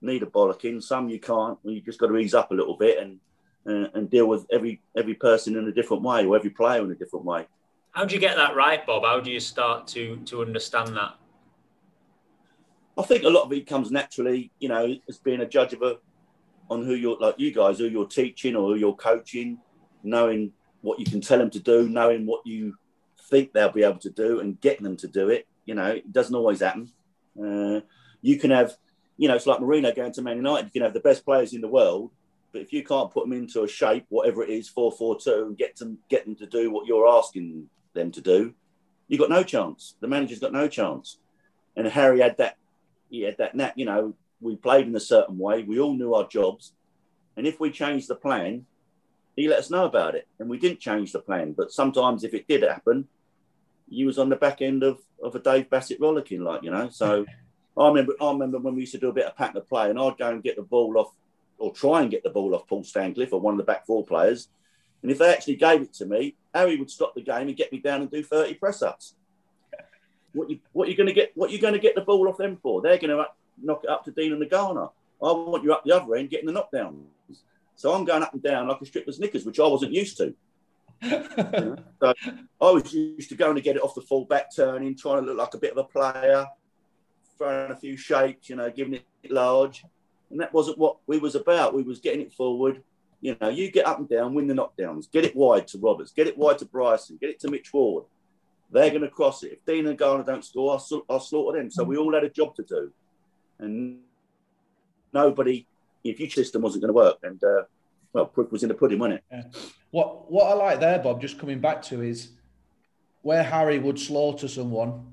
[0.00, 1.58] need a bollocking, some you can't.
[1.62, 3.18] Well, you just got to ease up a little bit and
[3.66, 6.90] uh, and deal with every every person in a different way or every player in
[6.90, 7.46] a different way.
[7.92, 9.04] How do you get that right, Bob?
[9.04, 11.14] How do you start to to understand that?
[12.98, 15.82] I think a lot of it comes naturally, you know, as being a judge of
[15.82, 15.98] a
[16.68, 19.58] on who you're like you guys, who you're teaching or who you're coaching,
[20.02, 22.76] knowing what you can tell them to do, knowing what you
[23.32, 25.46] think they'll be able to do, and getting them to do it.
[25.64, 26.90] You know, it doesn't always happen.
[27.42, 27.80] Uh,
[28.20, 28.76] you can have,
[29.16, 30.66] you know, it's like Mourinho going to Man United.
[30.66, 32.10] You can have the best players in the world,
[32.52, 35.46] but if you can't put them into a shape, whatever it is, four four two,
[35.46, 38.54] and get them get them to do what you're asking them to do,
[39.08, 39.96] you've got no chance.
[40.00, 41.18] The manager's got no chance.
[41.74, 42.58] And Harry had that.
[43.10, 43.54] He had that.
[43.54, 45.62] Nat, you know, we played in a certain way.
[45.62, 46.74] We all knew our jobs,
[47.36, 48.66] and if we changed the plan,
[49.36, 51.54] he let us know about it, and we didn't change the plan.
[51.56, 53.08] But sometimes, if it did happen,
[53.88, 56.88] you was on the back end of, of a Dave Bassett rollicking, like you know.
[56.88, 57.26] So
[57.78, 59.90] I remember I remember when we used to do a bit of pattern of play,
[59.90, 61.12] and I'd go and get the ball off
[61.58, 64.04] or try and get the ball off Paul Stancliffe or one of the back four
[64.04, 64.48] players.
[65.02, 67.72] And if they actually gave it to me, Harry would stop the game and get
[67.72, 69.14] me down and do 30 press ups.
[70.32, 71.32] What you what you going to get?
[71.34, 72.80] What you going to get the ball off them for?
[72.80, 73.26] They're going to
[73.62, 74.90] knock it up to Deane and the Agana.
[75.22, 77.04] I want you up the other end getting the knockdowns.
[77.76, 80.34] So I'm going up and down like a stripper's knickers, which I wasn't used to.
[81.02, 82.14] So
[82.60, 85.26] I was used to going to get it off the full back turning, trying to
[85.26, 86.46] look like a bit of a player,
[87.38, 89.84] throwing a few shapes, you know, giving it large.
[90.30, 91.74] And that wasn't what we was about.
[91.74, 92.82] We was getting it forward.
[93.20, 96.12] You know, you get up and down, win the knockdowns, get it wide to Roberts,
[96.12, 98.04] get it wide to Bryson, get it to Mitch Ward.
[98.70, 99.52] They're going to cross it.
[99.52, 101.70] If Deane and Agana don't score, I'll, I'll slaughter them.
[101.70, 102.90] So we all had a job to do.
[103.58, 104.00] And
[105.12, 105.66] nobody,
[106.02, 107.64] if your system wasn't going to work, and uh,
[108.12, 109.24] well, proof was in the pudding, wasn't it?
[109.30, 109.42] Yeah.
[109.90, 112.30] What what I like there, Bob, just coming back to is
[113.22, 115.06] where Harry would slaughter someone.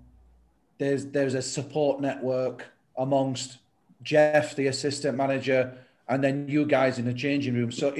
[0.77, 2.65] There's there's a support network
[2.97, 3.57] amongst
[4.03, 7.71] Geoff, the assistant manager, and then you guys in the changing room.
[7.71, 7.93] So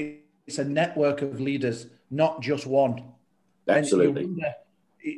[0.48, 3.04] it's a network of leaders, not just one.
[3.68, 4.26] Absolutely.
[4.26, 4.56] Wonder,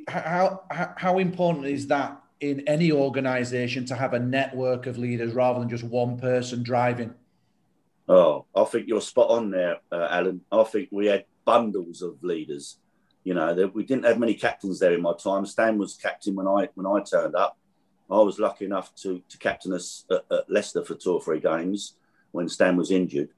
[0.07, 5.33] how, how how important is that in any organization to have a network of leaders
[5.33, 7.13] rather than just one person driving?
[8.07, 10.41] Oh, I think you're spot on there, uh, Alan.
[10.51, 12.77] I think we had bundles of leaders.
[13.23, 15.45] You know, that we didn't have many captains there in my time.
[15.45, 17.57] Stan was captain when I when I turned up.
[18.09, 21.39] I was lucky enough to to captain us at, at Leicester for two or three
[21.39, 21.95] games
[22.31, 23.29] when Stan was injured.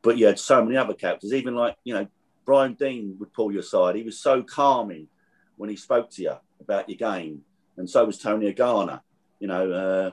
[0.00, 2.06] But you had so many other captains, even like you know
[2.46, 3.96] Brian Deane would pull you aside.
[3.96, 5.08] He was so calming
[5.56, 7.42] when he spoke to you about your game,
[7.76, 9.02] and so was Tony Agana.
[9.40, 10.10] You know, uh,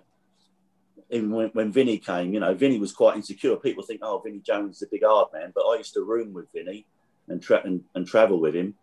[1.16, 3.56] even when, when Vinnie came, you know, Vinnie was quite insecure.
[3.56, 6.34] People think, oh, Vinnie Jones is a big hard man, but I used to room
[6.34, 6.86] with Vinnie
[7.28, 8.76] and, tra- and, and travel with him.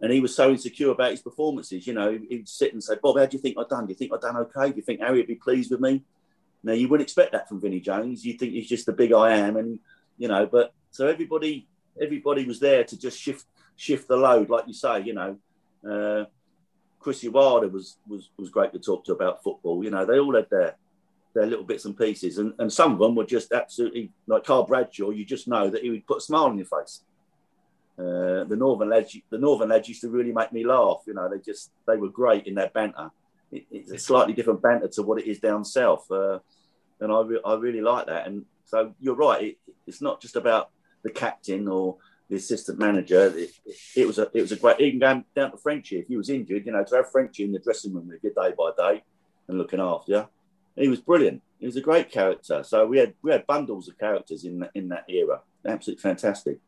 [0.00, 1.86] And he was so insecure about his performances.
[1.86, 3.86] You know, he'd sit and say, Bob, how do you think I've done?
[3.86, 4.70] Do you think I've done okay?
[4.70, 6.02] Do you think Harry would be pleased with me?
[6.64, 8.24] Now, you wouldn't expect that from Vinnie Jones.
[8.24, 9.56] You think he's just the big I am.
[9.56, 9.78] And,
[10.18, 11.68] you know, but so everybody
[12.00, 13.44] everybody was there to just shift
[13.76, 15.38] shift the load, like you say, you know.
[15.88, 16.24] Uh,
[16.98, 19.82] Chrissy Wilder was, was was great to talk to about football.
[19.82, 20.76] You know, they all had their
[21.34, 24.64] their little bits and pieces, and, and some of them were just absolutely like Carl
[24.64, 25.10] Bradshaw.
[25.10, 27.02] You just know that he would put a smile on your face.
[27.98, 31.02] Uh, the Northern lads, the Northern lads used to really make me laugh.
[31.06, 33.10] You know, they just they were great in their banter.
[33.50, 36.38] It, it's a slightly different banter to what it is down south, uh,
[37.00, 38.26] and I re- I really like that.
[38.26, 39.42] And so you're right.
[39.42, 40.70] It, it's not just about
[41.02, 41.96] the captain or
[42.28, 43.26] the assistant manager.
[43.26, 45.98] It, it, it, was a it was a great even going down to Frenchie.
[45.98, 48.34] If he was injured, you know, to have Frenchie in the dressing room with you
[48.34, 49.02] day by day
[49.48, 50.28] and looking after you
[50.76, 51.42] he was brilliant.
[51.58, 52.62] He was a great character.
[52.64, 55.40] So we had we had bundles of characters in that in that era.
[55.66, 56.58] Absolutely fantastic.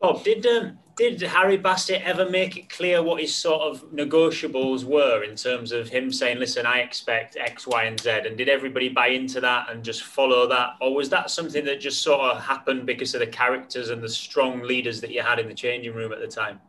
[0.00, 4.84] Bob, did um, did Harry Bassett ever make it clear what his sort of negotiables
[4.84, 8.48] were in terms of him saying, "Listen, I expect X, Y, and Z," and did
[8.48, 12.20] everybody buy into that and just follow that, or was that something that just sort
[12.20, 15.54] of happened because of the characters and the strong leaders that you had in the
[15.54, 16.60] changing room at the time?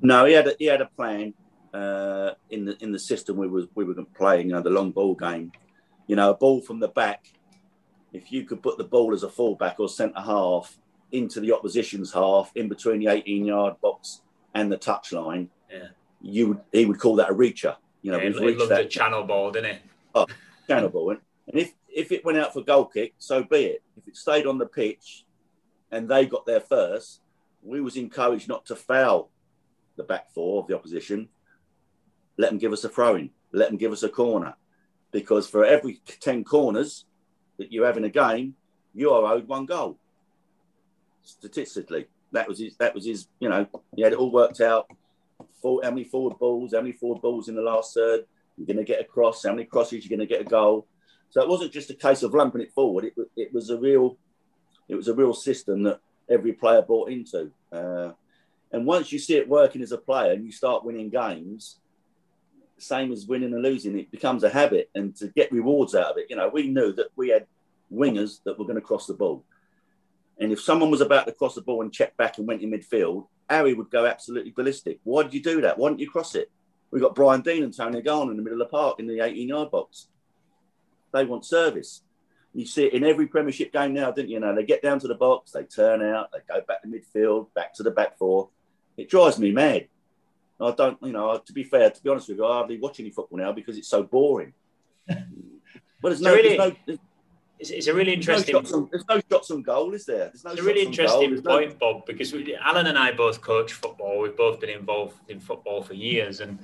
[0.00, 1.34] No, he had a, he had a plan
[1.74, 4.90] uh, in the in the system we was we were playing, you know, the long
[4.90, 5.52] ball game.
[6.06, 7.32] You know, a ball from the back.
[8.12, 10.78] If you could put the ball as a fullback or centre half
[11.12, 14.22] into the opposition's half, in between the 18 yard box
[14.54, 15.88] and the touchline, yeah.
[16.22, 17.76] you would he would call that a reacher.
[18.02, 19.80] You know, yeah, he loved that channel ball, didn't he?
[20.14, 20.26] Oh,
[20.66, 21.10] channel ball.
[21.10, 23.82] And if if it went out for goal kick, so be it.
[23.96, 25.24] If it stayed on the pitch
[25.90, 27.20] and they got there first,
[27.62, 29.30] we was encouraged not to foul
[29.96, 31.28] the back four of the opposition
[32.38, 34.54] let them give us a throw in, let them give us a corner.
[35.10, 37.04] Because for every 10 corners
[37.58, 38.54] that you have in a game,
[38.94, 39.98] you are owed one goal.
[41.22, 44.90] Statistically, that was his, that was his, you know, he had it all worked out.
[45.62, 48.24] how many forward balls, how many forward balls in the last third,
[48.56, 50.86] you're going to get a cross, how many crosses you're going to get a goal.
[51.30, 53.04] So it wasn't just a case of lumping it forward.
[53.04, 54.16] It, it was a real,
[54.88, 57.50] it was a real system that every player bought into.
[57.72, 58.12] Uh,
[58.72, 61.78] and once you see it working as a player and you start winning games,
[62.82, 64.90] same as winning and losing, it becomes a habit.
[64.94, 67.46] And to get rewards out of it, you know, we knew that we had
[67.92, 69.44] wingers that were going to cross the ball.
[70.38, 72.70] And if someone was about to cross the ball and check back and went in
[72.70, 75.00] midfield, Harry would go absolutely ballistic.
[75.04, 75.78] Why did you do that?
[75.78, 76.50] Why didn't you cross it?
[76.90, 79.20] We've got Brian Deane and Tony Agana in the middle of the park in the
[79.20, 80.08] 18 yard box.
[81.12, 82.02] They want service.
[82.54, 84.34] You see it in every Premiership game now, didn't you?
[84.34, 86.88] you know, they get down to the box, they turn out, they go back to
[86.88, 88.48] midfield, back to the back four.
[88.96, 89.88] It drives me mad.
[90.60, 92.98] I don't, you know, to be fair, to be honest with you, I hardly watch
[93.00, 94.52] any football now because it's so boring.
[95.06, 95.18] but
[96.02, 96.98] there's no, really, there's no
[97.58, 98.54] it's, it's, a really interesting.
[98.54, 100.26] There's no, on, there's no shots on goal, is there?
[100.26, 101.76] There's no it's a really interesting point, no...
[101.78, 104.20] Bob, because we, Alan and I both coach football.
[104.20, 106.58] We've both been involved in football for years, and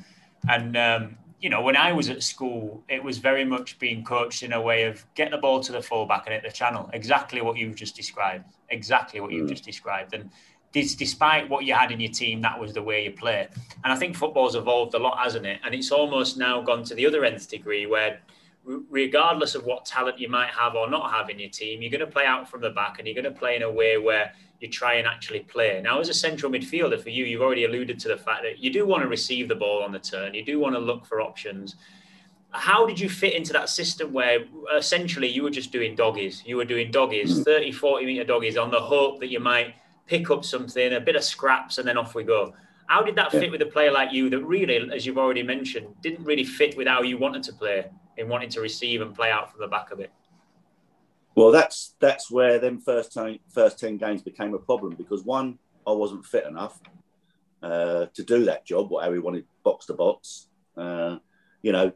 [0.48, 4.42] and um, you know, when I was at school, it was very much being coached
[4.42, 6.88] in a way of getting the ball to the fullback and hit the channel.
[6.92, 8.44] Exactly what you've just described.
[8.70, 9.50] Exactly what you've mm.
[9.50, 10.30] just described, and
[10.74, 13.46] despite what you had in your team, that was the way you play.
[13.84, 15.60] And I think football's evolved a lot, hasn't it?
[15.64, 18.20] And it's almost now gone to the other nth degree where
[18.90, 22.00] regardless of what talent you might have or not have in your team, you're going
[22.00, 24.32] to play out from the back and you're going to play in a way where
[24.60, 25.80] you try and actually play.
[25.82, 28.72] Now, as a central midfielder for you, you've already alluded to the fact that you
[28.72, 31.20] do want to receive the ball on the turn, you do want to look for
[31.20, 31.76] options.
[32.50, 34.44] How did you fit into that system where
[34.76, 36.42] essentially you were just doing doggies?
[36.46, 37.44] You were doing doggies, mm.
[37.44, 39.74] 30, 40 meter doggies on the hope that you might
[40.06, 42.54] pick up something, a bit of scraps, and then off we go.
[42.86, 45.86] How did that fit with a player like you that really, as you've already mentioned,
[46.02, 47.86] didn't really fit with how you wanted to play?
[48.16, 50.12] in wanting to receive and play out from the back of it?
[51.34, 55.58] Well, that's that's where them first ten, first ten games became a problem because one,
[55.86, 56.80] I wasn't fit enough
[57.62, 58.90] uh, to do that job.
[58.90, 60.46] What Harry wanted, box to box.
[60.76, 61.18] Uh,
[61.62, 61.92] you know,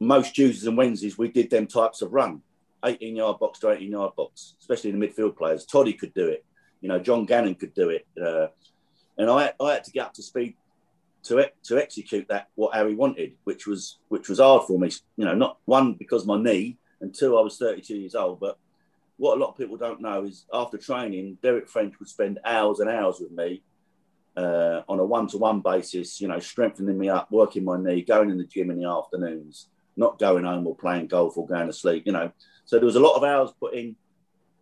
[0.00, 2.42] most Tuesdays and Wednesdays we did them types of run,
[2.84, 5.64] 18 yard box to 18 yard box, especially the midfield players.
[5.64, 6.44] Toddy could do it.
[6.80, 8.06] You know, John Gannon could do it.
[8.20, 8.48] Uh,
[9.16, 10.54] and I, I had to get up to speed
[11.24, 14.90] to to execute that what Harry wanted, which was which was hard for me.
[15.16, 18.40] You know, not one because my knee, and two I was 32 years old.
[18.40, 18.58] But
[19.16, 22.80] what a lot of people don't know is after training, Derek French would spend hours
[22.80, 23.62] and hours with me
[24.36, 26.20] uh, on a one-to-one basis.
[26.20, 29.68] You know, strengthening me up, working my knee, going in the gym in the afternoons,
[29.96, 32.04] not going home or playing golf or going to sleep.
[32.06, 32.32] You know,
[32.64, 33.96] so there was a lot of hours put in,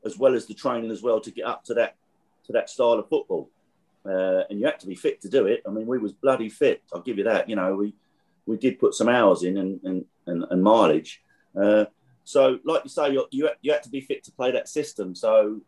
[0.04, 1.96] as well as the training as well to get up to that
[2.46, 3.50] to that style of football
[4.08, 5.62] uh, and you had to be fit to do it.
[5.66, 6.82] I mean, we was bloody fit.
[6.92, 7.48] I'll give you that.
[7.48, 7.94] You know, we
[8.46, 11.22] we did put some hours in and and, and, and mileage.
[11.60, 11.86] Uh,
[12.24, 15.14] so, like you say, you, you you had to be fit to play that system.
[15.14, 15.60] So,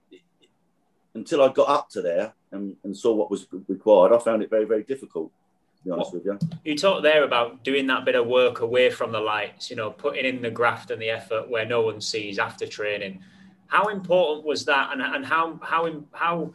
[1.14, 4.51] until I got up to there and, and saw what was required, I found it
[4.51, 5.33] very very difficult.
[5.79, 6.38] To be honest with you.
[6.64, 9.71] You talked there about doing that bit of work away from the lights.
[9.71, 13.23] You know, putting in the graft and the effort where no one sees after training.
[13.69, 16.53] How important was that, and, and how how how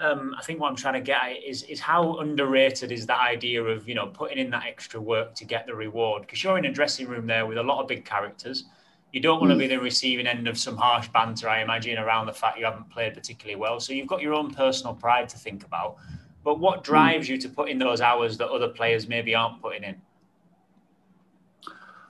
[0.00, 3.20] um, I think what I'm trying to get at is is how underrated is that
[3.20, 6.58] idea of you know putting in that extra work to get the reward because you're
[6.58, 8.64] in a dressing room there with a lot of big characters.
[9.12, 12.26] You don't want to be the receiving end of some harsh banter, I imagine, around
[12.26, 13.78] the fact you haven't played particularly well.
[13.78, 15.98] So you've got your own personal pride to think about.
[16.42, 19.84] But what drives you to put in those hours that other players maybe aren't putting
[19.84, 20.02] in?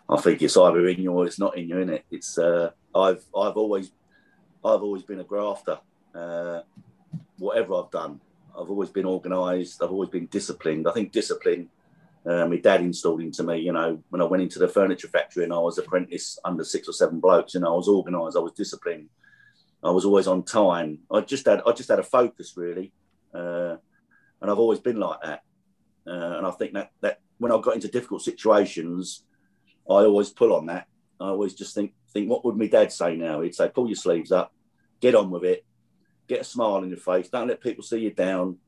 [0.08, 2.06] I think it's either in you or it's not in you, it?
[2.10, 3.90] It's uh, I've I've always
[4.64, 5.78] I've always been a grafter.
[6.14, 6.62] Uh,
[7.38, 8.20] whatever I've done,
[8.58, 9.82] I've always been organised.
[9.82, 10.88] I've always been disciplined.
[10.88, 11.68] I think discipline,
[12.24, 13.58] uh, my dad installed into me.
[13.58, 16.88] You know, when I went into the furniture factory and I was apprentice under six
[16.88, 18.36] or seven blokes, you know, I was organised.
[18.36, 19.08] I was disciplined.
[19.82, 21.00] I was always on time.
[21.10, 22.90] I just had, I just had a focus really,
[23.34, 23.76] uh,
[24.40, 25.42] and I've always been like that.
[26.06, 29.24] Uh, and I think that that when I got into difficult situations,
[29.88, 30.86] I always pull on that.
[31.20, 33.40] I always just think think what would my dad say now?
[33.40, 34.52] He'd say, pull your sleeves up,
[35.00, 35.64] get on with it,
[36.28, 37.28] get a smile on your face.
[37.28, 38.58] Don't let people see you down.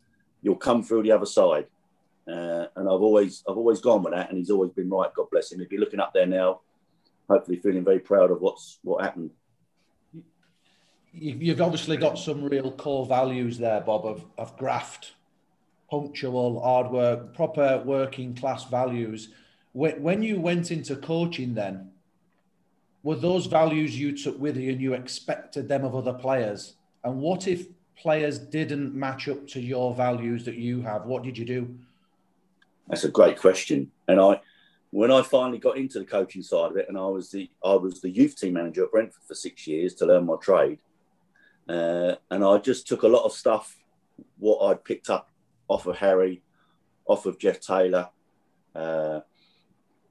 [0.42, 1.66] You'll come through the other side.
[2.28, 5.12] Uh, and I've always I've always gone with that, and he's always been right.
[5.14, 5.60] God bless him.
[5.60, 6.60] If you're looking up there now,
[7.28, 9.30] hopefully feeling very proud of what's what happened.
[11.12, 15.12] You've obviously got some real core values there, Bob, of, of graft,
[15.88, 19.30] punctual, hard work, proper working class values.
[19.72, 21.90] When you went into coaching, then
[23.06, 26.74] were those values you took with you and you expected them of other players?
[27.04, 31.06] And what if players didn't match up to your values that you have?
[31.06, 31.72] What did you do?
[32.88, 33.92] That's a great question.
[34.08, 34.40] And I,
[34.90, 37.74] when I finally got into the coaching side of it, and I was the I
[37.74, 40.80] was the youth team manager at Brentford for six years to learn my trade,
[41.68, 43.76] uh, and I just took a lot of stuff
[44.40, 45.30] what I'd picked up
[45.68, 46.42] off of Harry,
[47.06, 48.08] off of Geoff Taylor,
[48.74, 49.20] uh,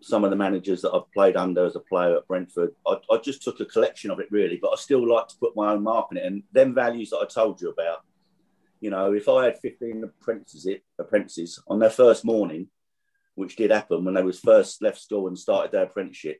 [0.05, 2.75] some of the managers that I've played under as a player at Brentford.
[2.85, 5.55] I, I, just took a collection of it really, but I still like to put
[5.55, 6.23] my own mark on it.
[6.23, 8.03] And them values that I told you about,
[8.81, 12.67] you know, if I had 15 apprentices, it, apprentices on their first morning,
[13.33, 16.39] which did happen when they was first left school and started their apprenticeship,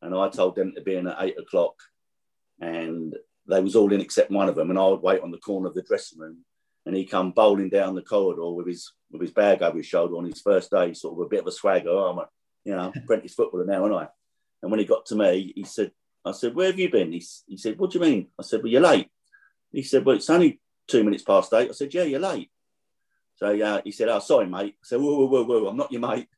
[0.00, 1.74] and I told them to be in at eight o'clock,
[2.60, 3.16] and
[3.48, 5.66] they was all in except one of them, and I would wait on the corner
[5.66, 6.44] of the dressing room,
[6.86, 10.16] and he come bowling down the corridor with his with his bag over his shoulder
[10.16, 11.90] on his first day, sort of a bit of a swagger.
[11.90, 12.28] Oh, I'm a
[12.64, 14.08] you know apprentice footballer now, aren't I?
[14.62, 15.90] And when he got to me, he said,
[16.24, 17.12] I said, where have you been?
[17.12, 18.28] He, he said, what do you mean?
[18.38, 19.08] I said, well, you're late.
[19.72, 21.68] He said, well, it's only two minutes past eight.
[21.68, 22.50] I said, yeah, you're late.
[23.36, 24.76] So uh, he said, oh, sorry, mate.
[24.80, 26.28] I said, whoa, whoa, whoa, whoa, I'm not your mate.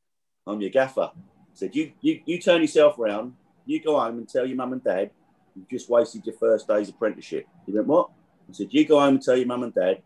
[0.47, 1.11] I'm your gaffer.
[1.13, 3.33] I said, you, you, you turn yourself around,
[3.65, 5.11] you go home and tell your mum and dad
[5.55, 7.47] you've just wasted your first day's apprenticeship.
[7.65, 8.09] He went, what?
[8.49, 10.01] I said, you go home and tell your mum and dad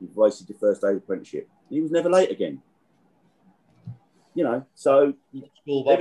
[0.00, 1.48] you've wasted your first day's apprenticeship.
[1.70, 2.60] he was never late again.
[4.34, 5.14] You know, so
[5.62, 6.00] school, Bob,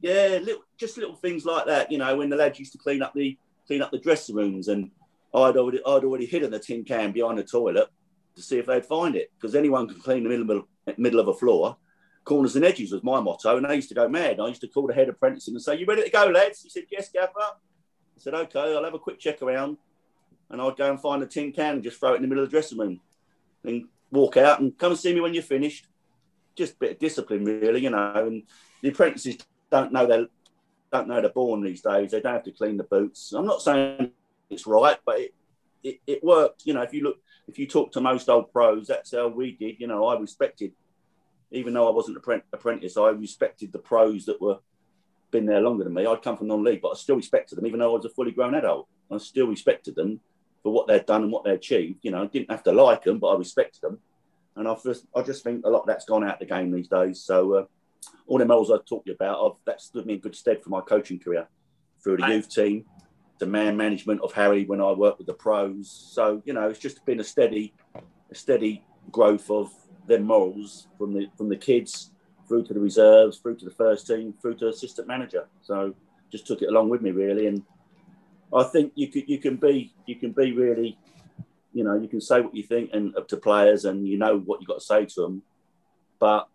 [0.00, 1.90] yeah, little, just little things like that.
[1.90, 4.68] You know, when the lads used to clean up the clean up the dressing rooms,
[4.68, 4.90] and
[5.34, 7.88] I'd already I'd already hidden the tin can behind the toilet
[8.36, 11.34] to see if they'd find it because anyone can clean the middle middle of a
[11.34, 11.76] floor
[12.24, 13.56] corners and edges was my motto.
[13.56, 14.40] And I used to go mad.
[14.40, 16.62] I used to call the head apprentice and say, You ready to go, lads?
[16.62, 17.32] He said, Yes, Gaffer.
[17.38, 17.52] I
[18.18, 19.76] said, Okay, I'll have a quick check around.
[20.50, 22.44] And I'd go and find a tin can and just throw it in the middle
[22.44, 23.00] of the dressing room
[23.64, 25.86] and walk out and come and see me when you're finished.
[26.56, 28.26] Just a bit of discipline, really, you know.
[28.26, 28.44] And
[28.82, 29.38] the apprentices
[29.70, 30.26] don't know they're
[30.92, 32.12] don't know they're born these days.
[32.12, 33.32] They don't have to clean the boots.
[33.32, 34.12] I'm not saying
[34.48, 35.34] it's right, but it,
[35.82, 36.66] it, it worked.
[36.66, 39.52] You know, if you look, if you talk to most old pros, that's how we
[39.52, 39.80] did.
[39.80, 40.72] You know, I respected
[41.54, 44.58] even though I wasn't an apprentice, I respected the pros that were
[45.30, 46.06] been there longer than me.
[46.06, 48.30] I'd come from non-league, but I still respected them, even though I was a fully
[48.30, 48.88] grown adult.
[49.10, 50.20] I still respected them
[50.62, 52.00] for what they'd done and what they achieved.
[52.02, 53.98] You know, I didn't have to like them, but I respected them.
[54.56, 56.88] And I just, I just think a lot of that's gone out the game these
[56.88, 57.22] days.
[57.22, 57.64] So uh,
[58.26, 60.80] all the medals I've talked about, I've, that stood me in good stead for my
[60.80, 61.48] coaching career
[62.02, 62.84] through the youth team,
[63.38, 65.90] the man management of Harry when I worked with the pros.
[65.90, 67.74] So you know, it's just been a steady,
[68.30, 69.72] a steady growth of
[70.06, 72.10] their morals from the from the kids
[72.46, 75.46] through to the reserves, through to the first team, through to assistant manager.
[75.62, 75.94] So
[76.30, 77.62] just took it along with me really, and
[78.52, 80.98] I think you could you can be you can be really,
[81.74, 84.38] you know, you can say what you think and uh, to players, and you know
[84.38, 85.42] what you've got to say to them,
[86.18, 86.48] but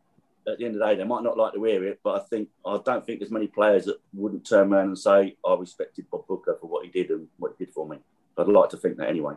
[0.48, 2.26] at the end of the day, they might not like to hear it, but I
[2.26, 6.10] think I don't think there's many players that wouldn't turn around and say I respected
[6.10, 7.98] Bob Booker for what he did and what he did for me.
[8.38, 9.36] I'd like to think that anyway.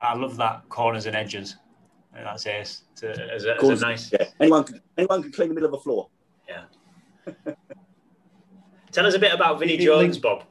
[0.00, 1.56] I love that corners and edges
[2.14, 2.80] that's it.
[2.96, 4.12] To, uh, as, a, as a nice.
[4.12, 4.26] Yeah.
[4.40, 6.08] Anyone can, anyone can clean the middle of a floor.
[6.48, 6.64] Yeah.
[8.92, 10.44] Tell us a bit about Vinnie Jones, Bob.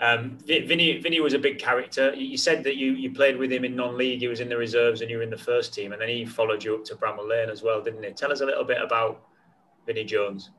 [0.00, 2.14] Um, Vinnie, Vinnie was a big character.
[2.14, 4.20] You said that you, you played with him in non-league.
[4.20, 6.24] He was in the reserves and you were in the first team, and then he
[6.24, 8.10] followed you up to Bramall Lane as well, didn't he?
[8.12, 9.22] Tell us a little bit about
[9.86, 10.50] Vinnie Jones.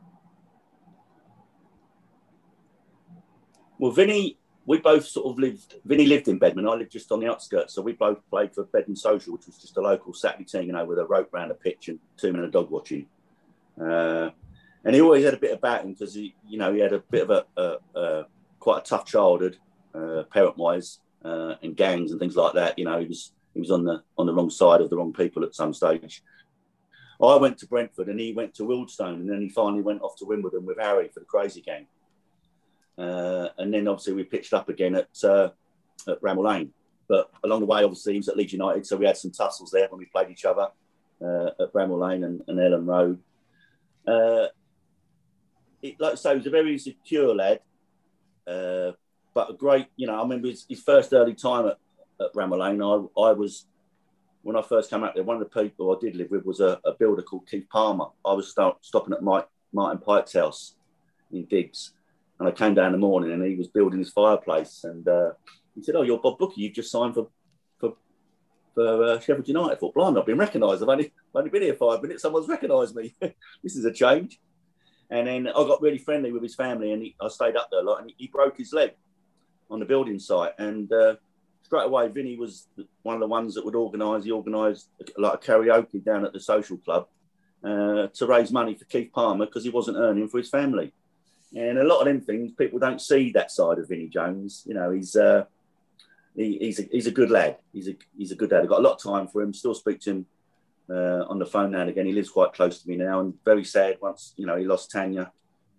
[3.80, 5.76] Well, Vinnie we both sort of lived.
[5.86, 6.70] Vinnie lived in Bedmond.
[6.70, 9.58] I lived just on the outskirts, so we both played for Bedmond Social, which was
[9.58, 12.32] just a local Saturday team, you know, with a rope round a pitch and two
[12.32, 13.08] men and a dog watching.
[13.82, 14.30] Uh,
[14.86, 17.00] and he always had a bit about him because he, you know, he had a
[17.00, 18.26] bit of a, a, a
[18.62, 19.57] quite a tough childhood,
[19.93, 22.80] uh, parent-wise, uh, and gangs and things like that.
[22.80, 25.12] You know, he was he was on the on the wrong side of the wrong
[25.12, 26.24] people at some stage.
[27.22, 30.16] I went to Brentford and he went to Wealdstone, and then he finally went off
[30.18, 31.86] to Wimbledon with Harry for the Crazy Gang.
[32.97, 35.49] Uh, and then obviously we pitched up again at, uh,
[36.07, 36.72] at Bramall Lane.
[37.07, 39.70] But along the way, obviously, he was at Leeds United, so we had some tussles
[39.72, 40.70] there when we played each other
[41.22, 43.20] uh, at Bramall Lane and, and Elland Road.
[44.07, 44.47] Uh,
[45.82, 47.59] it, like I say, he was a very secure lad,
[48.48, 48.92] uh,
[49.34, 51.78] but a great, you know, I remember his, his first early time at,
[52.20, 53.66] at Bramall Lane, I, I was
[54.44, 56.60] when I first came out there, one of the people I did live with was
[56.60, 58.06] a, a builder called Keith Palmer.
[58.26, 60.76] I was start, stopping at Mike, Martin Pike's house
[61.32, 61.94] in Diggs,
[62.39, 64.84] and I came down in the morning and he was building his fireplace.
[64.84, 65.32] And uh,
[65.76, 66.56] he said, Oh, you're Bob Booker.
[66.58, 67.28] You've just signed for
[67.78, 67.94] for,
[68.74, 69.76] for uh, Sheffield United.
[69.76, 70.82] I thought, Blimey, I've been recognised.
[70.82, 72.24] I've only, I've only been here five minutes.
[72.24, 73.16] Someone's recognised me.
[73.22, 74.39] this is a change.
[75.12, 77.82] And then I got really friendly with his family and he, I stayed up there
[77.82, 77.99] a lot.
[77.99, 78.93] And he, he broke his leg
[79.70, 80.53] on the building site.
[80.57, 81.16] And uh,
[81.64, 82.68] straight away, Vinnie was
[83.03, 84.24] one of the ones that would organise.
[84.24, 84.88] He organised
[85.18, 87.07] like a karaoke down at the social club
[87.64, 90.93] uh, to raise money for Keith Palmer because he wasn't earning for his family.
[91.53, 94.64] And a lot of them things, people don't see that side of Vinnie Jones.
[94.66, 95.43] You know, he's uh,
[96.34, 97.57] he, he's a, he's a good lad.
[97.74, 98.64] He's a he's a good lad.
[98.64, 99.53] I've got a lot of time for him.
[99.53, 100.26] Still speak to him
[100.92, 102.06] uh, on the phone now and again.
[102.06, 103.98] He lives quite close to me now, and very sad.
[104.02, 105.32] Once you know, he lost Tanya,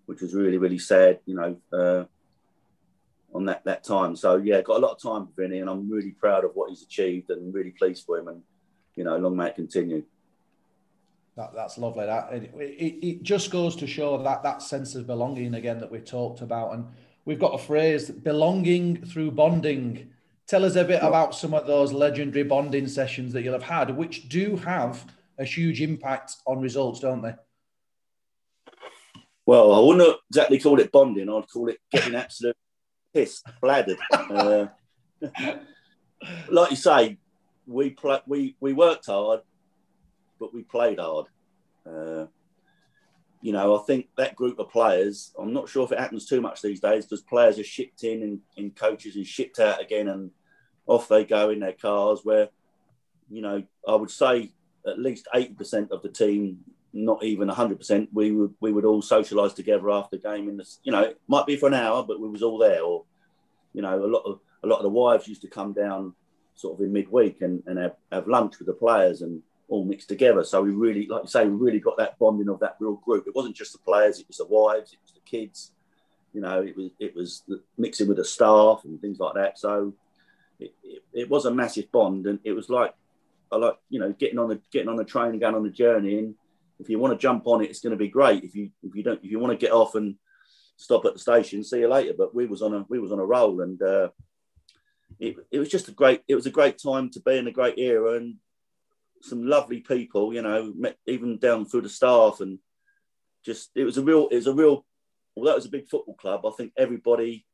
[0.07, 1.21] which was really really sad.
[1.27, 2.05] You know, uh,
[3.35, 4.17] on that that time.
[4.17, 6.71] So yeah, got a lot of time for Vinnie, and I'm really proud of what
[6.71, 8.29] he's achieved, and really pleased for him.
[8.29, 8.43] And
[8.95, 10.05] you know, long may it continue.
[11.37, 12.05] That, that's lovely.
[12.05, 15.91] That it, it, it, just goes to show that that sense of belonging again that
[15.91, 16.87] we talked about, and
[17.25, 20.12] we've got a phrase belonging through bonding.
[20.47, 23.97] Tell us a bit about some of those legendary bonding sessions that you'll have had,
[23.97, 25.07] which do have
[25.39, 27.35] a huge impact on results, don't they?
[29.47, 31.29] Well, I wouldn't exactly call it bonding.
[31.29, 32.57] I'd call it getting absolute
[33.15, 33.99] pissed, bladdered.
[34.13, 34.67] Uh,
[36.49, 37.19] like you say,
[37.67, 39.41] we play, we we worked hard,
[40.39, 41.27] but we played hard.
[41.87, 42.27] Uh,
[43.43, 45.35] you know, I think that group of players.
[45.39, 48.23] I'm not sure if it happens too much these days because players are shipped in
[48.23, 50.31] and in coaches and shipped out again, and
[50.87, 52.21] off they go in their cars.
[52.23, 52.49] Where,
[53.29, 54.53] you know, I would say
[54.87, 56.61] at least eighty percent of the team,
[56.93, 60.49] not even hundred percent, we would we would all socialise together after game.
[60.49, 62.83] In the, you know, it might be for an hour, but we was all there.
[62.83, 63.05] Or,
[63.73, 66.15] you know, a lot of a lot of the wives used to come down
[66.55, 69.43] sort of in midweek and, and have, have lunch with the players and
[69.73, 70.45] all mixed together.
[70.45, 73.27] So we really, like you say, we really got that bonding of that real group.
[73.27, 75.73] It wasn't just the players; it was the wives, it was the kids.
[76.35, 77.43] You know, it was it was
[77.79, 79.59] mixing with the staff and things like that.
[79.59, 79.95] So
[80.61, 82.95] it, it, it was a massive bond, and it was like
[83.51, 85.71] I like you know getting on the getting on the train and going on the
[85.71, 86.19] journey.
[86.19, 86.35] And
[86.79, 88.45] if you want to jump on it, it's going to be great.
[88.45, 90.17] If you if you don't if you want to get off and
[90.77, 92.13] stop at the station, see you later.
[92.17, 94.11] But we was on a we was on a roll, and uh,
[95.19, 97.53] it, it was just a great it was a great time to be in a
[97.53, 98.37] great era and
[99.23, 102.59] some lovely people you know met even down through the staff and
[103.45, 104.85] just it was a real it was a real
[105.35, 106.45] well that was a big football club.
[106.47, 107.47] I think everybody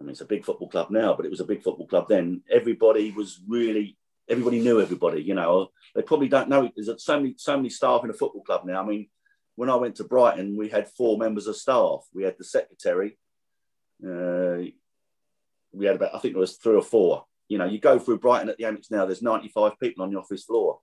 [0.00, 2.06] i mean it's a big football club now but it was a big football club
[2.08, 2.42] then.
[2.50, 3.96] Everybody was really
[4.28, 5.68] everybody knew everybody you know.
[5.94, 8.82] They probably don't know there's so many so many staff in a football club now.
[8.82, 9.08] I mean
[9.54, 12.04] when i went to brighton we had four members of staff.
[12.12, 13.18] We had the secretary
[14.04, 14.58] uh,
[15.72, 17.24] we had about, I think it was three or four.
[17.48, 20.18] You know, you go through Brighton at the Amex now, there's 95 people on the
[20.18, 20.80] office floor.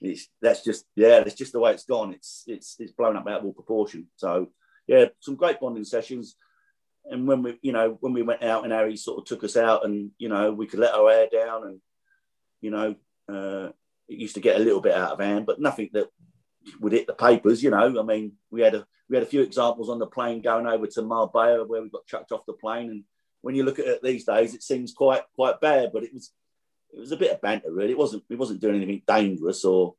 [0.00, 2.12] It's, that's just, yeah, that's just the way it's gone.
[2.12, 4.08] It's, it's, it's blown up out of all proportion.
[4.16, 4.48] So,
[4.86, 6.36] yeah, some great bonding sessions.
[7.04, 9.56] And when we, you know, when we went out and Harry sort of took us
[9.56, 11.80] out and, you know, we could let our hair down and,
[12.60, 12.94] you know,
[13.28, 13.70] uh,
[14.08, 16.08] it used to get a little bit out of hand, but nothing that
[16.80, 17.98] would hit the papers, you know.
[17.98, 20.86] I mean, we had a we had a few examples on the plane going over
[20.86, 23.04] to Marbella where we got chucked off the plane and
[23.46, 25.90] when you look at it these days, it seems quite quite bad.
[25.92, 26.32] But it was
[26.92, 27.92] it was a bit of banter, really.
[27.92, 29.94] It wasn't it wasn't doing anything dangerous or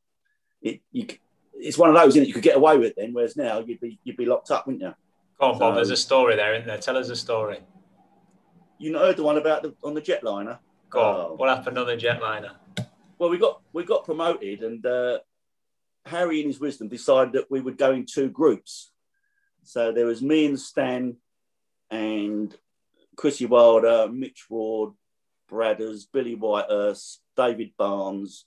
[0.60, 0.82] it.
[0.92, 1.06] You,
[1.54, 2.28] it's one of those, isn't it?
[2.28, 4.66] You could get away with it then, whereas now you'd be you'd be locked up,
[4.66, 4.94] wouldn't you?
[5.40, 5.76] Go on, Bob.
[5.76, 6.76] there's a story there, isn't there?
[6.76, 7.60] Tell us a story.
[8.78, 10.58] You know the one about the on the jetliner.
[10.90, 11.16] Go on.
[11.16, 11.34] Oh.
[11.36, 12.50] What happened on the jetliner?
[13.18, 15.20] Well, we got we got promoted, and uh,
[16.04, 18.90] Harry, in his wisdom, decided that we would go in two groups.
[19.62, 21.16] So there was me and Stan,
[21.90, 22.54] and
[23.18, 24.92] Chrissy Wilder, Mitch Ward,
[25.50, 28.46] Bradders, Billy Whitehurst, David Barnes,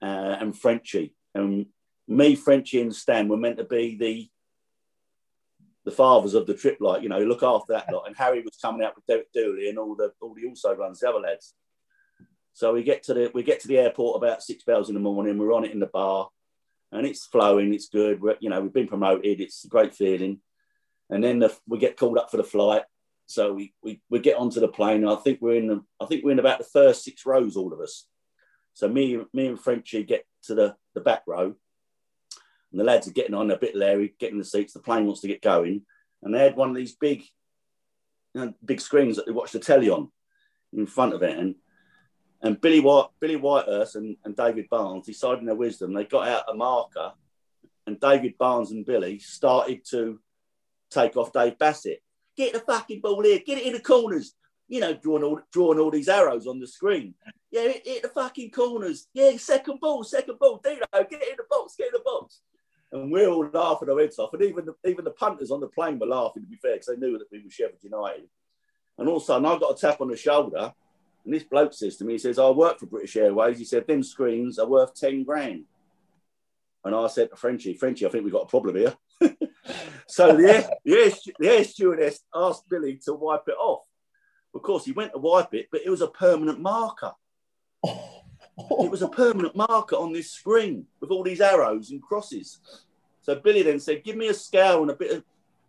[0.00, 1.12] uh, and Frenchie.
[1.34, 1.66] And
[2.06, 4.30] me, Frenchie, and Stan were meant to be the
[5.86, 8.06] the fathers of the trip, like you know, look after that lot.
[8.06, 11.00] And Harry was coming out with Derek Dooley and all the all the also runs,
[11.00, 11.54] the other lads.
[12.52, 15.00] So we get to the we get to the airport about six bells in the
[15.00, 15.36] morning.
[15.36, 16.28] We're on it in the bar,
[16.92, 17.74] and it's flowing.
[17.74, 18.20] It's good.
[18.20, 19.40] We're, you know, we've been promoted.
[19.40, 20.40] It's a great feeling.
[21.08, 22.82] And then the, we get called up for the flight,
[23.30, 25.02] so we, we, we get onto the plane.
[25.02, 27.56] And I think we're in the, I think we're in about the first six rows,
[27.56, 28.06] all of us.
[28.74, 31.54] So me, me and Frenchie get to the, the back row,
[32.70, 34.72] and the lads are getting on a bit leery, getting the seats.
[34.72, 35.82] The plane wants to get going,
[36.22, 37.22] and they had one of these big,
[38.34, 40.10] you know, big screens that they watch the telly on
[40.72, 41.56] in front of it, and
[42.42, 46.26] and Billy White, Billy Whitehurst and, and David Barnes decided in their wisdom, they got
[46.26, 47.12] out a marker,
[47.86, 50.18] and David Barnes and Billy started to
[50.90, 52.02] take off Dave Bassett
[52.40, 54.34] get the fucking ball here, get it in the corners.
[54.68, 57.14] You know, drawing all drawing all these arrows on the screen.
[57.50, 59.08] Yeah, hit, hit the fucking corners.
[59.12, 60.60] Yeah, second ball, second ball.
[60.62, 62.40] Dino, get in the box, get in the box.
[62.92, 64.32] And we're all laughing our heads off.
[64.32, 66.86] And even the, even the punters on the plane were laughing, to be fair, because
[66.86, 68.28] they knew that we were Sheffield United.
[68.98, 70.72] And all of a sudden, I got a tap on the shoulder.
[71.24, 73.58] And this bloke says to me, he says, I work for British Airways.
[73.58, 75.64] He said, them screens are worth 10 grand.
[76.84, 78.94] And I said to Frenchie, Frenchie, I think we've got a problem here.
[80.06, 83.84] So the air, the, air, the air stewardess asked Billy to wipe it off.
[84.54, 87.12] Of course, he went to wipe it, but it was a permanent marker.
[88.78, 92.58] It was a permanent marker on this screen with all these arrows and crosses.
[93.22, 95.24] So Billy then said, "Give me a scale and a bit of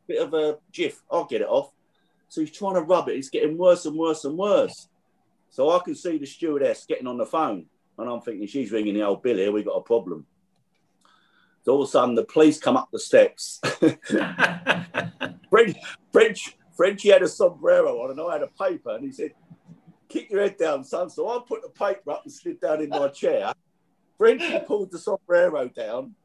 [0.08, 1.02] bit of a jiff.
[1.10, 1.72] I'll get it off."
[2.28, 3.16] So he's trying to rub it.
[3.16, 4.89] It's getting worse and worse and worse.
[5.49, 7.66] So I can see the stewardess getting on the phone,
[7.97, 9.47] and I'm thinking she's ringing the old Billy.
[9.49, 10.26] We got a problem.
[11.64, 13.62] So all of a sudden, the police come up the steps.
[15.49, 15.78] French,
[16.12, 19.34] French, Frenchy had a sombrero on, and I had a paper, and he said,
[20.09, 22.89] "Kick your head down, son." So I put the paper up and slid down in
[22.89, 23.53] my chair.
[24.18, 26.16] Frenchy pulled the sombrero down,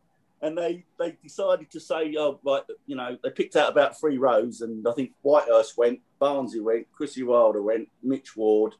[0.42, 4.18] and they they decided to say, oh, right, you know, they picked out about three
[4.18, 8.74] rows, and I think Whitehurst went, Barnsley went, Chrissy Wilder went, Mitch Ward,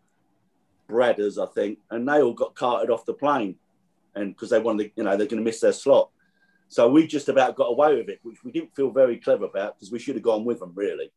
[0.88, 3.56] Bradders, I think, and they all got carted off the plane,
[4.14, 6.10] and because they wanted, you know, they're going to miss their slot.
[6.68, 9.76] So we just about got away with it, which we didn't feel very clever about
[9.76, 11.10] because we should have gone with them really.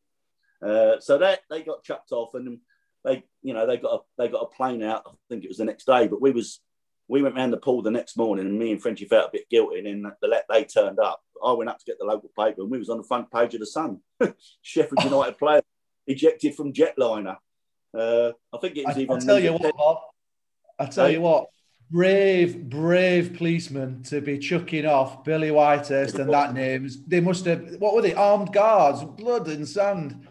[0.61, 2.59] Uh, so that they got chucked off, and
[3.03, 5.03] they, you know, they got a, they got a plane out.
[5.07, 6.59] I think it was the next day, but we was
[7.07, 9.49] we went round the pool the next morning, and me and Frenchy felt a bit
[9.49, 9.79] guilty.
[9.79, 11.21] And then the they turned up.
[11.43, 13.53] I went up to get the local paper, and we was on the front page
[13.53, 13.99] of the Sun.
[14.61, 15.61] Sheffield United player
[16.05, 17.37] ejected from jetliner.
[17.97, 19.15] Uh, I think it was I, even.
[19.15, 19.97] I tell you what, Bob.
[20.77, 21.47] I tell you what,
[21.91, 27.03] brave, brave policemen to be chucking off Billy Whitehurst and that names.
[27.05, 27.75] They must have.
[27.79, 28.13] What were they?
[28.13, 30.27] Armed guards, blood and sand.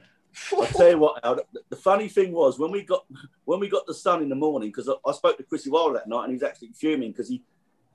[0.53, 3.05] I'll tell you what, the funny thing was when we got
[3.45, 6.09] when we got the sun in the morning because I, spoke to Chrissy Wilder that
[6.09, 7.43] night and he was actually fuming because he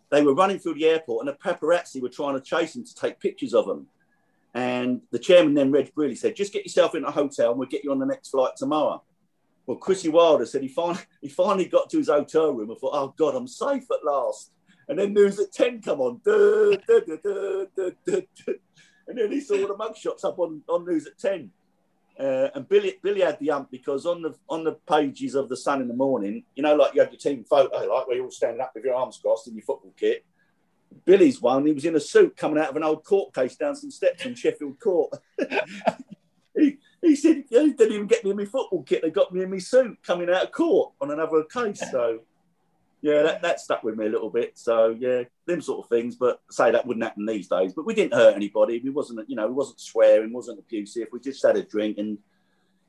[0.09, 2.95] they were running through the airport and the paparazzi were trying to chase him to
[2.95, 3.87] take pictures of them.
[4.53, 7.69] And the chairman then, Reg Brealey, said, "Just get yourself in a hotel and we'll
[7.69, 9.01] get you on the next flight tomorrow."
[9.65, 12.95] Well, Chrissy Wilder said he finally he finally got to his hotel room and thought,
[12.95, 14.51] "Oh God, I'm safe at last."
[14.87, 18.53] And then news at ten come on, duh, duh, duh,
[19.07, 21.51] and then he saw all the mugshots up on, on news at ten.
[22.19, 25.57] Uh, and Billy Billy had the ump because on the on the pages of the
[25.57, 28.25] Sun in the morning, you know, like you have your team photo, like where you're
[28.25, 30.23] all standing up with your arms crossed in your football kit.
[31.05, 33.75] Billy's one, he was in a suit coming out of an old court case down
[33.75, 35.11] some steps in Sheffield Court.
[36.55, 39.01] he, he said, yeah, he didn't even get me in my football kit.
[39.01, 41.83] They got me in my suit coming out of court on another case.
[41.91, 42.19] So
[43.01, 44.57] yeah, that, that stuck with me a little bit.
[44.57, 46.15] So yeah, them sort of things.
[46.15, 47.73] But say that wouldn't happen these days.
[47.73, 48.79] But we didn't hurt anybody.
[48.79, 51.09] We wasn't, you know, we wasn't swearing, wasn't abusive.
[51.11, 52.17] We just had a drink and,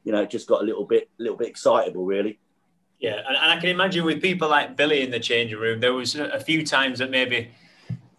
[0.04, 2.38] you know, just got a little bit, a little bit excitable, really.
[3.00, 5.92] Yeah, and, and I can imagine with people like Billy in the changing room, there
[5.92, 7.50] was a few times that maybe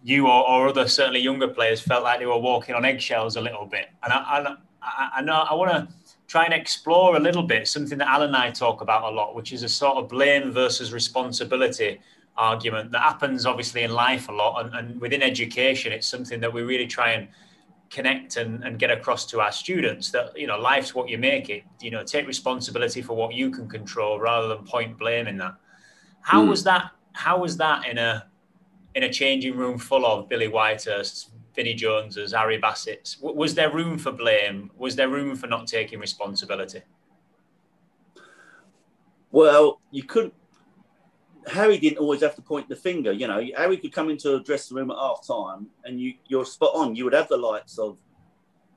[0.04, 3.40] you or, or other certainly younger players felt like they were walking on eggshells a
[3.40, 3.88] little bit.
[4.04, 5.88] And I, I, I know I want to
[6.28, 9.34] try and explore a little bit something that Alan and I talk about a lot,
[9.34, 12.00] which is a sort of blame versus responsibility
[12.36, 14.64] argument that happens obviously in life a lot.
[14.64, 17.28] And, and within education, it's something that we really try and
[17.90, 21.48] connect and, and get across to our students that, you know, life's what you make
[21.48, 21.64] it.
[21.80, 25.54] You know, take responsibility for what you can control rather than point blame in that.
[26.20, 26.48] How mm.
[26.48, 26.90] was that?
[27.12, 28.26] How was that in a
[28.94, 33.18] in a changing room full of Billy Whitehurst, Vinnie Joneses, Harry Bassett's?
[33.20, 34.70] Was there room for blame?
[34.76, 36.82] Was there room for not taking responsibility?
[39.32, 40.34] Well, you couldn't.
[41.46, 43.12] Harry didn't always have to point the finger.
[43.12, 46.44] You know, Harry could come into a dressing room at half time and you, you're
[46.44, 46.94] spot on.
[46.94, 47.98] You would have the lights of,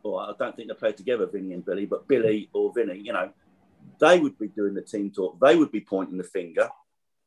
[0.04, 3.12] well, I don't think they played together, Vinnie and Billy, but Billy or Vinnie, you
[3.12, 3.32] know,
[4.00, 5.40] they would be doing the team talk.
[5.40, 6.70] They would be pointing the finger,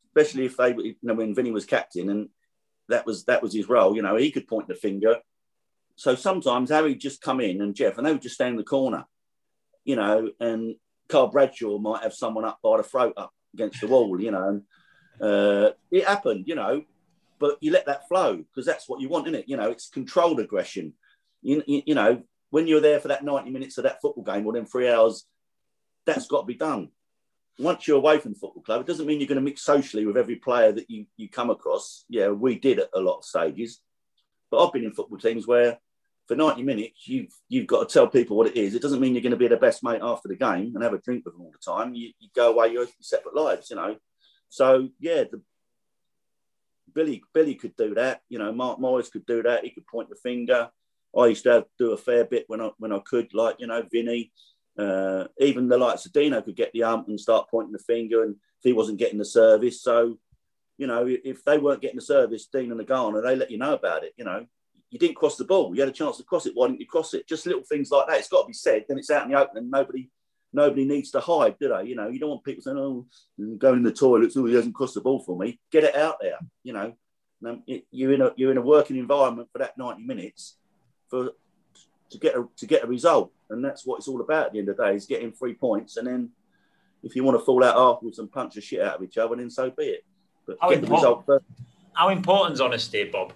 [0.06, 2.28] especially if they, you know, when Vinnie was captain and
[2.88, 3.96] that was that was his role.
[3.96, 5.16] You know, he could point the finger
[5.96, 8.64] so sometimes Harry just come in and Geoff, and they would just stand in the
[8.64, 9.04] corner,
[9.84, 10.76] you know, and
[11.08, 14.48] Carl Bradshaw might have someone up by the throat up against the wall, you know.
[14.48, 14.62] And,
[15.20, 16.84] uh, it happened, you know,
[17.38, 19.48] but you let that flow because that's what you want, isn't it?
[19.48, 20.94] You know, it's controlled aggression.
[21.42, 24.46] You, you, you, know, when you're there for that 90 minutes of that football game
[24.46, 25.26] or then three hours,
[26.06, 26.90] that's got to be done.
[27.58, 30.06] Once you're away from the football club, it doesn't mean you're going to mix socially
[30.06, 32.04] with every player that you, you come across.
[32.08, 33.80] Yeah, we did at a lot of stages.
[34.52, 35.78] But I've been in football teams where
[36.28, 38.74] for 90 minutes you've you've got to tell people what it is.
[38.74, 40.92] It doesn't mean you're going to be the best mate after the game and have
[40.92, 41.94] a drink with them all the time.
[41.94, 43.96] You, you go away your separate lives, you know.
[44.50, 45.40] So yeah, the,
[46.94, 48.20] Billy Billy could do that.
[48.28, 49.64] You know, Mark Morris could do that.
[49.64, 50.68] He could point the finger.
[51.18, 53.66] I used to have, do a fair bit when I when I could, like you
[53.66, 54.32] know, Vinnie.
[54.78, 58.22] Uh, even the likes of Dino could get the ump and start pointing the finger,
[58.22, 60.18] and if he wasn't getting the service, so
[60.82, 63.56] you know, if they weren't getting the service, Deane and the Agana, they let you
[63.56, 64.14] know about it.
[64.16, 64.44] You know,
[64.90, 65.72] you didn't cross the ball.
[65.72, 66.54] You had a chance to cross it.
[66.56, 67.28] Why didn't you cross it?
[67.28, 68.18] Just little things like that.
[68.18, 68.86] It's got to be said.
[68.88, 70.10] Then it's out in the open, and nobody,
[70.52, 71.84] nobody needs to hide, do they?
[71.84, 73.06] You know, you don't want people saying, "Oh,
[73.58, 74.36] going in the toilets.
[74.36, 76.40] Oh, he hasn't crossed the ball for me." Get it out there.
[76.64, 76.94] You know,
[77.46, 77.62] um,
[77.92, 80.56] you're in a you're in a working environment for that ninety minutes
[81.08, 81.30] for
[82.10, 84.46] to get a to get a result, and that's what it's all about.
[84.46, 86.30] At the end of the day, is getting three points, and then
[87.02, 89.36] if you want to fall out afterwards and punch the shit out of each other,
[89.36, 90.04] then so be it.
[90.46, 91.42] But how, important,
[91.94, 92.08] how
[92.60, 93.32] honesty, Bob,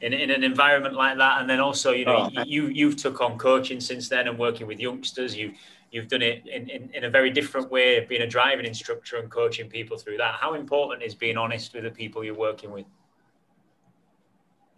[0.00, 1.40] in, in an environment like that?
[1.40, 4.66] And then also, you know, oh, you you've took on coaching since then and working
[4.66, 5.36] with youngsters.
[5.36, 5.52] You
[5.90, 9.30] you've done it in, in, in a very different way, being a driving instructor and
[9.30, 10.34] coaching people through that.
[10.34, 12.86] How important is being honest with the people you're working with?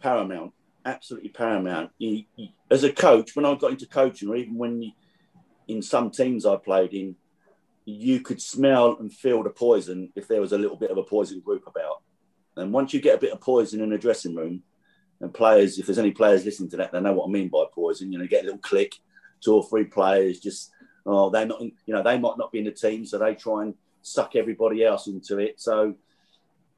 [0.01, 0.53] Paramount,
[0.85, 1.91] absolutely paramount.
[1.99, 4.93] You, you, as a coach, when I got into coaching, or even when you,
[5.68, 7.16] in some teams I played in,
[7.91, 11.03] you could smell and feel the poison if there was a little bit of a
[11.03, 12.03] poison group about.
[12.57, 14.62] And once you get a bit of poison in a dressing room,
[15.20, 17.64] and players, if there's any players listening to that, they know what I mean by
[17.72, 18.12] poison.
[18.12, 18.95] You know, get a little click,
[19.41, 20.70] two or three players just
[21.07, 23.62] oh they're not, you know, they might not be in the team, so they try
[23.62, 25.61] and suck everybody else into it.
[25.61, 25.95] So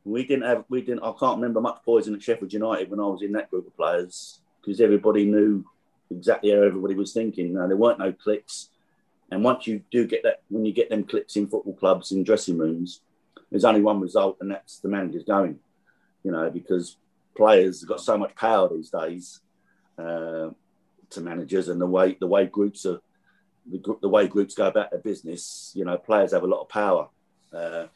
[0.05, 1.05] we didn't have, we didn't.
[1.05, 3.77] I can't remember much poison at Sheffield United when I was in that group of
[3.77, 5.65] players because everybody knew
[6.11, 7.55] exactly how everybody was thinking.
[7.55, 8.69] Now, there weren't no clicks.
[9.33, 12.23] And once you do get that, when you get them clicks in football clubs, in
[12.23, 13.01] dressing rooms,
[13.51, 15.59] there's only one result, and that's the manager's going.
[16.23, 16.99] You know, because
[17.35, 19.41] players have got so much power these days
[19.99, 20.51] uh,
[21.11, 23.01] to managers, and the way the way groups are,
[23.65, 25.73] the, the, way groups go about their business.
[25.75, 27.09] You know, players have a lot of power.
[27.55, 27.87] Uh,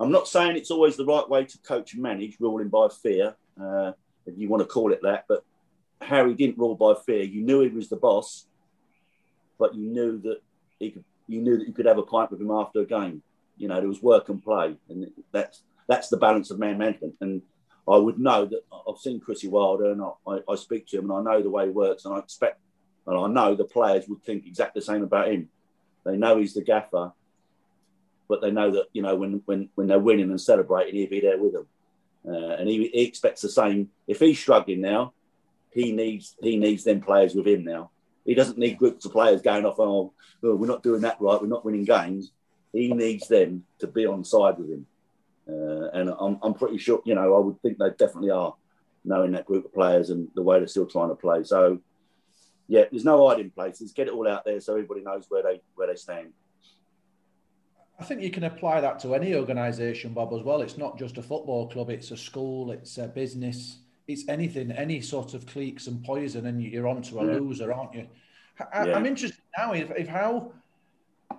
[0.00, 3.36] I'm not saying it's always the right way to coach and manage, ruling by fear,
[3.62, 3.92] uh,
[4.24, 5.26] if you want to call it that.
[5.28, 5.44] But
[6.00, 7.24] Harry didn't rule by fear.
[7.24, 8.46] You knew he was the boss,
[9.58, 10.40] but you knew that
[10.78, 13.22] he could, you knew that you could have a pint with him after a game.
[13.56, 17.16] You know, there was work and play, and that's that's the balance of man management.
[17.20, 17.42] And
[17.88, 21.28] I would know that I've seen Chrissy Wilder, and I, I speak to him, and
[21.28, 22.60] I know the way he works, and I expect,
[23.06, 25.48] and I know the players would think exactly the same about him.
[26.04, 27.12] They know he's the gaffer,
[28.28, 31.20] but they know that you know when when when they're winning and celebrating, he'll be
[31.20, 31.66] there with them,
[32.26, 33.90] uh, and he, he expects the same.
[34.06, 35.14] If he's struggling now,
[35.70, 37.90] he needs he needs them players with him now.
[38.28, 39.80] He doesn't need groups of players going off.
[39.80, 40.12] Oh,
[40.42, 41.40] oh, we're not doing that right.
[41.40, 42.30] We're not winning games.
[42.74, 44.86] He needs them to be on side with him.
[45.48, 48.54] Uh, and I'm, I'm pretty sure, you know, I would think they definitely are,
[49.02, 51.42] knowing that group of players and the way they're still trying to play.
[51.42, 51.80] So,
[52.66, 53.92] yeah, there's no hiding places.
[53.92, 56.34] Get it all out there so everybody knows where they where they stand.
[57.98, 60.60] I think you can apply that to any organisation, Bob, as well.
[60.60, 63.78] It's not just a football club; it's a school, it's a business
[64.08, 67.38] it's anything, any sort of cliques and poison, and you're onto a yeah.
[67.38, 68.08] loser, aren't you?
[68.72, 70.52] I, am interested now if, if, how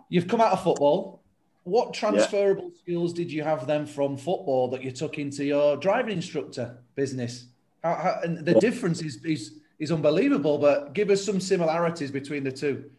[0.08, 1.22] you've come out of football.
[1.64, 2.80] What transferable yeah.
[2.82, 7.48] skills did you have then from football that you took into your driving instructor business?
[7.84, 10.58] How, how, and the difference is, is is unbelievable.
[10.58, 12.90] But give us some similarities between the two.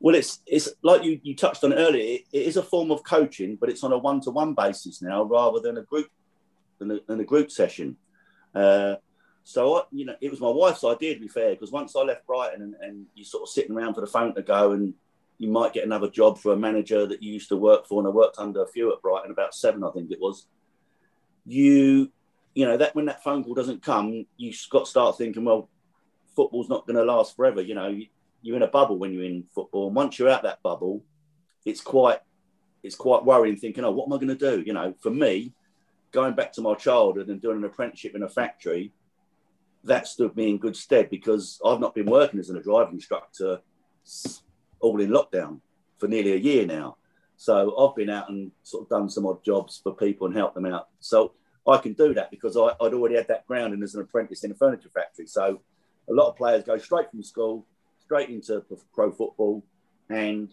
[0.00, 2.16] Well, it's it's like you, you touched on earlier.
[2.16, 5.00] It, it is a form of coaching, but it's on a one to one basis
[5.00, 6.08] now, rather than a group
[6.78, 7.96] than a, than a group session.
[8.54, 8.96] Uh,
[9.44, 12.00] so, I, you know, it was my wife's idea to be fair, because once I
[12.00, 14.94] left Brighton and, and you're sort of sitting around for the phone to go and
[15.38, 18.06] you might get another job for a manager that you used to work for, and
[18.06, 20.46] I worked under a few at Brighton, about seven, I think it was.
[21.44, 22.12] You,
[22.54, 25.68] you know, that when that phone call doesn't come, you got start thinking, well,
[26.36, 27.60] football's not going to last forever.
[27.60, 27.98] You know,
[28.42, 31.02] you're in a bubble when you're in football, and once you're out that bubble,
[31.64, 32.20] it's quite,
[32.84, 33.56] it's quite worrying.
[33.56, 34.62] Thinking, oh, what am I going to do?
[34.64, 35.52] You know, for me,
[36.12, 38.92] going back to my childhood and doing an apprenticeship in a factory,
[39.84, 43.60] that stood me in good stead because I've not been working as a driving instructor
[44.80, 45.60] all in lockdown
[45.98, 46.96] for nearly a year now.
[47.36, 50.54] So I've been out and sort of done some odd jobs for people and helped
[50.54, 50.88] them out.
[51.00, 51.32] So
[51.66, 54.52] I can do that because I, would already had that grounding as an apprentice in
[54.52, 55.26] a furniture factory.
[55.26, 55.60] So
[56.08, 57.66] a lot of players go straight from school,
[57.98, 59.64] straight into pro football,
[60.08, 60.52] and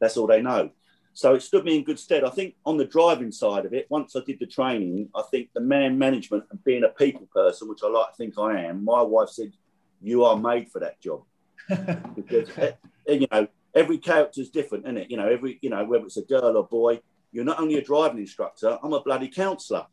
[0.00, 0.70] that's all they know.
[1.14, 2.24] So it stood me in good stead.
[2.24, 5.50] I think on the driving side of it, once I did the training, I think
[5.52, 8.84] the man management and being a people person, which I like to think I am,
[8.84, 9.52] my wife said,
[10.00, 11.22] You are made for that job.
[12.16, 12.72] because, eh,
[13.08, 15.10] eh, you know, every character is different, isn't it?
[15.10, 17.00] You know, every, you know, whether it's a girl or boy,
[17.30, 19.86] you're not only a driving instructor, I'm a bloody counsellor.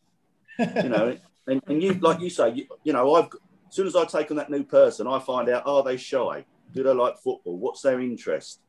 [0.57, 1.17] you know,
[1.47, 3.29] and, and you, like you say, you, you know, I've,
[3.67, 6.45] as soon as I take on that new person, I find out, are they shy?
[6.73, 7.57] Do they like football?
[7.57, 8.61] What's their interest?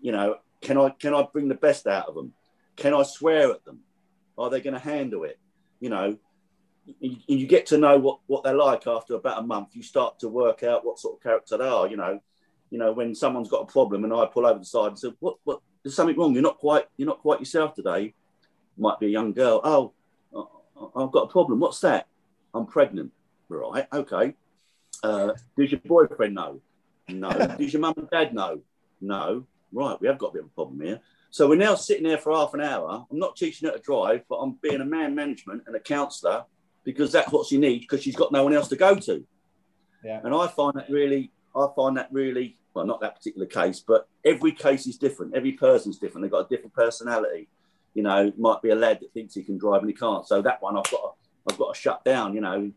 [0.00, 2.32] You know, can I can I bring the best out of them?
[2.76, 3.80] Can I swear at them?
[4.36, 5.38] Are they going to handle it?
[5.78, 6.18] You know,
[6.98, 9.76] you, you get to know what, what they're like after about a month.
[9.76, 11.86] You start to work out what sort of character they are.
[11.86, 12.20] You know,
[12.70, 15.12] you know when someone's got a problem and I pull over the side and say,
[15.20, 15.36] "What?
[15.44, 15.60] What?
[15.82, 16.32] There's something wrong.
[16.32, 18.14] You're not quite you're not quite yourself today."
[18.76, 19.60] Might be a young girl.
[19.62, 19.92] Oh,
[20.96, 21.60] I've got a problem.
[21.60, 22.08] What's that?
[22.52, 23.12] I'm pregnant.
[23.48, 23.86] Right.
[23.92, 24.34] Okay.
[25.00, 26.60] Uh, does your boyfriend know?
[27.08, 27.30] No.
[27.58, 28.62] does your mum and dad know?
[29.00, 31.00] No right, we have got a bit of a problem here.
[31.30, 33.04] So we're now sitting there for half an hour.
[33.10, 36.44] I'm not teaching her to drive, but I'm being a man management and a counsellor
[36.84, 39.26] because that's what she needs because she's got no one else to go to.
[40.04, 40.20] Yeah.
[40.22, 44.08] And I find that really, I find that really, well, not that particular case, but
[44.24, 45.34] every case is different.
[45.34, 46.24] Every person's different.
[46.24, 47.48] They've got a different personality.
[47.94, 50.26] You know, might be a lad that thinks he can drive and he can't.
[50.26, 51.10] So that one I've got, to,
[51.50, 52.34] I've got to shut down.
[52.34, 52.72] You know,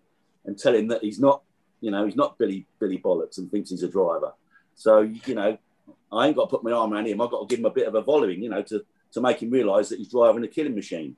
[0.46, 1.44] and tell him that he's not,
[1.82, 4.34] you know, he's not Billy Billy Bollocks and thinks he's a driver.
[4.76, 5.58] So you know,
[6.12, 7.22] I ain't got to put my arm around him.
[7.22, 9.42] I've got to give him a bit of a volleying, you know, to, to make
[9.42, 11.16] him realise that he's driving a killing machine.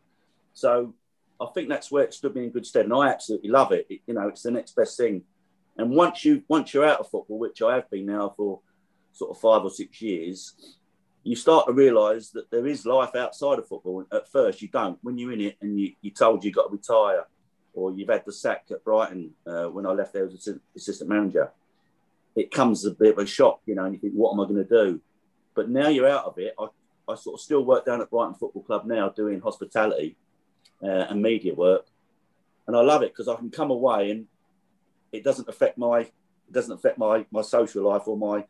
[0.53, 0.93] So
[1.39, 3.87] I think that's where it stood me in good stead, and I absolutely love it.
[3.89, 4.01] it.
[4.07, 5.23] You know, it's the next best thing.
[5.77, 8.59] And once you once you're out of football, which I have been now for
[9.13, 10.53] sort of five or six years,
[11.23, 14.05] you start to realise that there is life outside of football.
[14.11, 14.97] At first, you don't.
[15.01, 17.25] When you're in it and you, you're told you've got to retire,
[17.73, 21.51] or you've had the sack at Brighton uh, when I left there as assistant manager,
[22.35, 24.43] it comes a bit of a shock, you know, and you think, what am I
[24.43, 25.01] going to do?
[25.55, 26.53] But now you're out of it.
[26.59, 26.67] I,
[27.07, 30.15] I sort of still work down at Brighton Football Club now doing hospitality
[30.83, 31.87] uh, and media work.
[32.67, 34.27] And I love it because I can come away and
[35.11, 38.45] it doesn't affect my it doesn't affect my my social life or my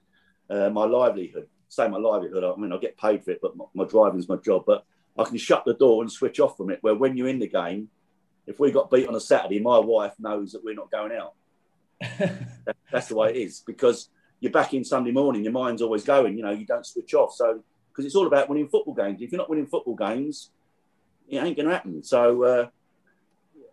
[0.49, 1.47] uh, my livelihood.
[1.69, 2.43] Say my livelihood.
[2.43, 4.63] I mean, I get paid for it, but my, my driving is my job.
[4.65, 4.85] But
[5.17, 6.79] I can shut the door and switch off from it.
[6.81, 7.89] Where when you're in the game,
[8.47, 11.33] if we got beat on a Saturday, my wife knows that we're not going out.
[12.91, 14.09] That's the way it is because
[14.39, 15.43] you're back in Sunday morning.
[15.43, 16.37] Your mind's always going.
[16.37, 17.33] You know, you don't switch off.
[17.33, 17.63] So
[17.99, 19.21] because it's all about winning football games.
[19.21, 20.51] If you're not winning football games,
[21.27, 22.01] it ain't going to happen.
[22.01, 22.67] So uh,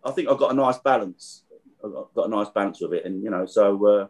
[0.03, 1.43] I think I've got a nice balance.
[1.83, 4.07] I've got a nice balance of it, and you know, so uh,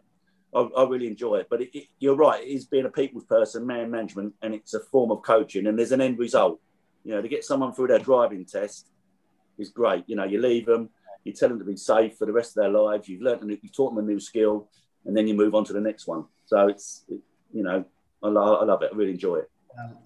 [0.58, 1.48] I, I, really enjoy it.
[1.48, 4.74] But it, it, you're right; it is being a people's person, man management, and it's
[4.74, 5.66] a form of coaching.
[5.66, 6.58] And there's an end result.
[7.04, 8.88] You know, to get someone through their driving test
[9.58, 10.04] is great.
[10.08, 10.88] You know, you leave them,
[11.24, 13.08] you tell them to be safe for the rest of their lives.
[13.08, 14.68] You've learned you taught them a new skill,
[15.08, 16.26] and then you move on to the next one.
[16.46, 17.18] So it's, it,
[17.52, 17.84] you know,
[18.22, 18.90] I, lo- I love it.
[18.92, 19.50] I really enjoy it.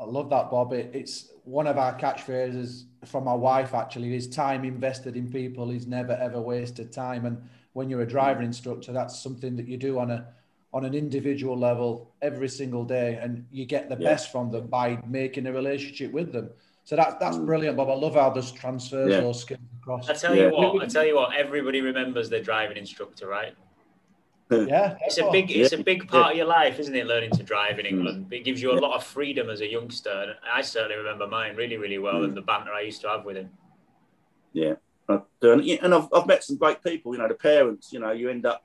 [0.00, 0.72] I love that, Bob.
[0.72, 3.74] It, it's one of our catchphrases from my wife.
[3.74, 7.24] Actually, is time invested in people is never ever wasted time.
[7.26, 7.42] And
[7.72, 10.26] when you're a driver instructor, that's something that you do on a
[10.74, 14.10] on an individual level every single day, and you get the yeah.
[14.10, 16.50] best from them by making a relationship with them.
[16.84, 17.46] So that's that's mm.
[17.46, 17.88] brilliant, Bob.
[17.88, 19.20] I love how this transfers yeah.
[19.20, 20.08] those skills across.
[20.10, 23.54] I tell you what, I tell you what, everybody remembers their driving instructor, right?
[24.52, 27.06] Yeah, it's a big it's a big part of your life, isn't it?
[27.06, 28.26] Learning to drive in England.
[28.26, 28.32] Mm.
[28.32, 30.36] It gives you a lot of freedom as a youngster.
[30.50, 32.24] I certainly remember mine really, really well, mm.
[32.24, 33.50] and the banter I used to have with him.
[34.52, 34.74] Yeah,
[35.82, 37.12] and I've, I've met some great people.
[37.12, 37.92] You know, the parents.
[37.92, 38.64] You know, you end up.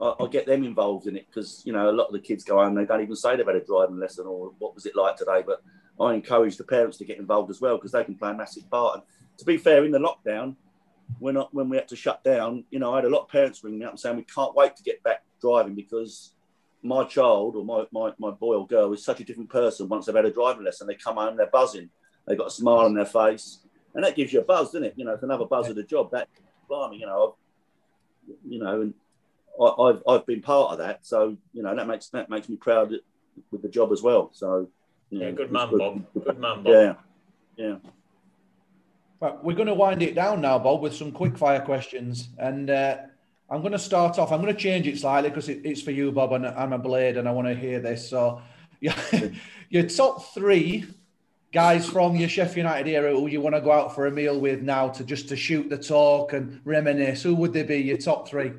[0.00, 2.44] I, I get them involved in it because you know a lot of the kids
[2.44, 2.74] go home.
[2.74, 5.42] They don't even say they've had a driving lesson or what was it like today.
[5.46, 5.62] But
[6.00, 8.68] I encourage the parents to get involved as well because they can play a massive
[8.70, 8.96] part.
[8.96, 9.02] And
[9.38, 10.56] to be fair, in the lockdown,
[11.18, 13.28] when I, when we had to shut down, you know, I had a lot of
[13.28, 16.32] parents ring me up and saying we can't wait to get back driving because
[16.82, 20.06] my child or my, my, my boy or girl is such a different person once
[20.06, 20.86] they've had a driving lesson.
[20.86, 21.90] They come home, they're buzzing,
[22.26, 23.60] they've got a smile on their face,
[23.94, 24.94] and that gives you a buzz, doesn't it?
[24.96, 26.10] You know, it's another buzz of the job.
[26.12, 26.28] That,
[26.68, 27.36] blimey, you know,
[28.28, 28.94] I've, you know, and
[29.60, 32.56] I, have I've been part of that, so you know that makes that makes me
[32.56, 32.92] proud
[33.50, 34.30] with the job as well.
[34.32, 34.68] So,
[35.10, 36.04] you know, yeah, good man, good, Bob.
[36.24, 36.66] Good man, Bob.
[36.66, 36.94] Yeah,
[37.56, 37.76] yeah.
[39.18, 42.28] But we're going to wind it down now, Bob, with some quick fire questions.
[42.38, 42.98] And uh,
[43.48, 44.32] I'm going to start off.
[44.32, 46.78] I'm going to change it slightly because it, it's for you, Bob, and I'm a
[46.78, 48.08] blade, and I want to hear this.
[48.08, 48.42] So,
[48.80, 48.98] yeah,
[49.68, 50.86] your top three
[51.52, 54.38] guys from your Sheffield United era who you want to go out for a meal
[54.40, 57.22] with now to just to shoot the talk and reminisce.
[57.22, 57.78] Who would they be?
[57.78, 58.52] Your top three?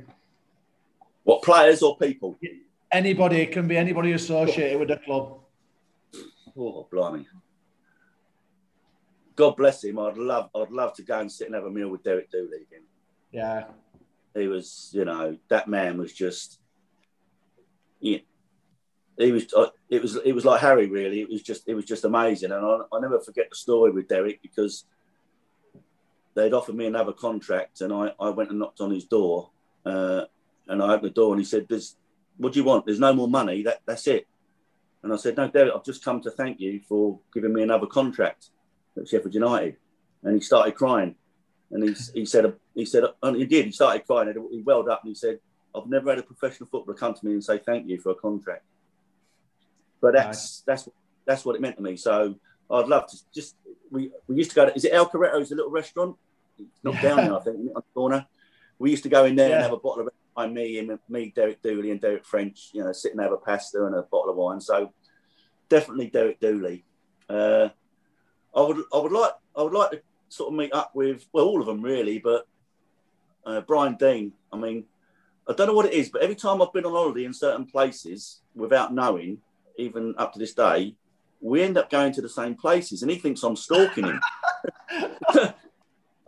[1.24, 2.40] What players or people?
[2.90, 3.42] Anybody.
[3.42, 5.40] It can be anybody associated with the club.
[6.58, 7.28] Oh, blimey.
[9.36, 10.00] God bless him.
[10.00, 12.66] I'd love, I'd love to go and sit and have a meal with Derek Dooley
[12.68, 12.86] again.
[13.32, 13.66] Yeah,
[14.38, 16.60] he was, you know, that man was just,
[18.00, 18.20] yeah,
[19.18, 19.52] he was.
[19.54, 20.16] Uh, it was.
[20.18, 20.88] It was like Harry.
[20.88, 21.68] Really, it was just.
[21.68, 24.86] It was just amazing, and I, I never forget the story with Derek because
[26.36, 29.50] they'd offered me another contract, and I, I went and knocked on his door,
[29.86, 30.26] uh,
[30.68, 31.96] and I opened the door, and he said, "There's,
[32.38, 32.86] what do you want?
[32.86, 33.64] There's no more money.
[33.64, 34.28] That that's it."
[35.02, 37.88] And I said, "No, Derek, I've just come to thank you for giving me another
[37.88, 38.50] contract
[38.96, 39.78] at Sheffield United."
[40.24, 41.16] And he started crying.
[41.72, 43.66] And he, he said, he said, and he did.
[43.66, 44.32] He started crying.
[44.52, 45.40] He welled up and he said,
[45.74, 48.16] "I've never had a professional footballer come to me and say thank you for a
[48.16, 48.64] contract."
[50.00, 50.64] But that's nice.
[50.66, 50.90] that's
[51.26, 51.98] that's what it meant to me.
[51.98, 52.36] So
[52.70, 53.56] I'd love to just.
[53.90, 54.76] We, we used to go to.
[54.76, 56.18] Is it El Corretto's, a little restaurant?
[56.60, 57.02] It's not yeah.
[57.02, 58.28] down there, I think, on the corner.
[58.78, 59.56] We used to go in there yeah.
[59.56, 60.54] and have a bottle of wine.
[60.54, 62.70] Me and me, Derek Dooley, and Derek French.
[62.74, 64.62] You know, sit and have a pasta and a bottle of wine.
[64.62, 64.94] So
[65.68, 66.86] definitely Derek Dooley.
[67.28, 67.70] Uh,
[68.56, 71.46] I would I would like I would like to sort of meet up with, well,
[71.46, 72.48] all of them really, but
[73.48, 74.34] uh, Brian Deane.
[74.52, 74.84] I mean,
[75.50, 77.66] I don't know what it is, but every time I've been on holiday in certain
[77.66, 79.40] places without knowing,
[79.78, 80.96] even up to this day,
[81.40, 84.20] we end up going to the same places, and he thinks I'm stalking him.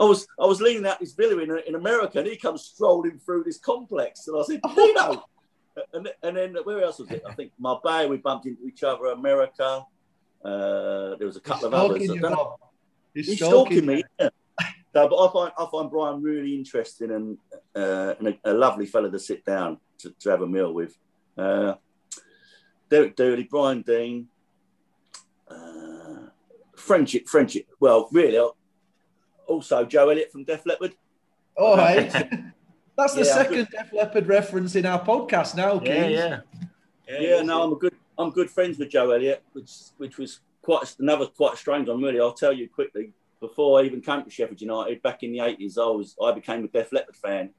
[0.01, 3.19] I was I was leaning out his villa in, in America, and he comes strolling
[3.19, 5.25] through this complex, and I said, Dino.
[5.93, 7.23] and, and then where else was it?
[7.27, 8.07] I think Marbella.
[8.07, 9.07] We bumped into each other.
[9.07, 9.83] America.
[10.43, 12.01] Uh, there was a couple of others.
[13.13, 14.03] He's, He's stalking, me.
[14.19, 14.29] Yeah.
[14.99, 17.37] No, but I find I find Brian really interesting and,
[17.73, 20.97] uh, and a, a, lovely fellow to sit down to, to have a meal with.
[21.37, 21.75] Uh,
[22.89, 24.27] Derek Dooley, Brian Deane,
[25.49, 26.27] uh,
[26.75, 27.67] friendship, friendship.
[27.79, 28.45] Well, really,
[29.47, 30.95] also Joe Elliott from Def Leppard.
[31.55, 32.11] All right,
[32.97, 35.81] that's the yeah, second Def Leppard reference in our podcast now.
[35.85, 36.39] Yeah, yeah,
[37.07, 37.19] yeah.
[37.19, 37.95] yeah no, I'm a good.
[38.17, 42.19] I'm good friends with Joe Elliott, which which was quite another quite strange one, really.
[42.19, 43.13] I'll tell you quickly.
[43.39, 46.63] Before I even came to Sheffield United back in the 80s, I was I became
[46.63, 47.51] a Def Leppard fan.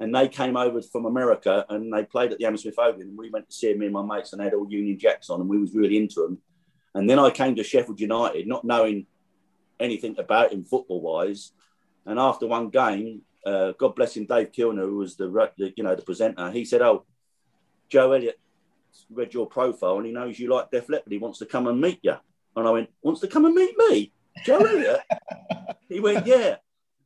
[0.00, 3.08] And they came over from America and they played at the Hammersmith Odeon.
[3.08, 5.28] And we went to see me and my mates and they had all Union Jacks
[5.28, 6.38] on and we was really into them.
[6.94, 9.06] And then I came to Sheffield United, not knowing
[9.80, 11.52] anything about him football wise.
[12.06, 15.84] And after one game, uh, God bless him, Dave Kilner, who was the, the you
[15.84, 17.04] know the presenter, he said, "Oh,
[17.88, 18.38] Joe Elliott
[19.10, 21.12] read your profile and he knows you like Def Leppard.
[21.12, 22.16] He wants to come and meet you."
[22.56, 24.12] And I went, "Wants to come and meet me,
[24.44, 25.00] Joe Elliott?"
[25.88, 26.56] he went, "Yeah."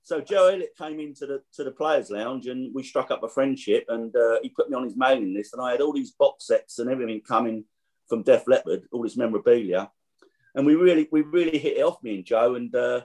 [0.04, 3.28] So Joe Elliott came into the to the players' lounge and we struck up a
[3.28, 3.84] friendship.
[3.88, 6.46] And uh, he put me on his mailing list, and I had all these box
[6.46, 7.64] sets and everything coming
[8.08, 9.90] from Def Leppard, all this memorabilia,
[10.54, 12.56] and we really we really hit it off me and Joe.
[12.56, 13.02] And uh,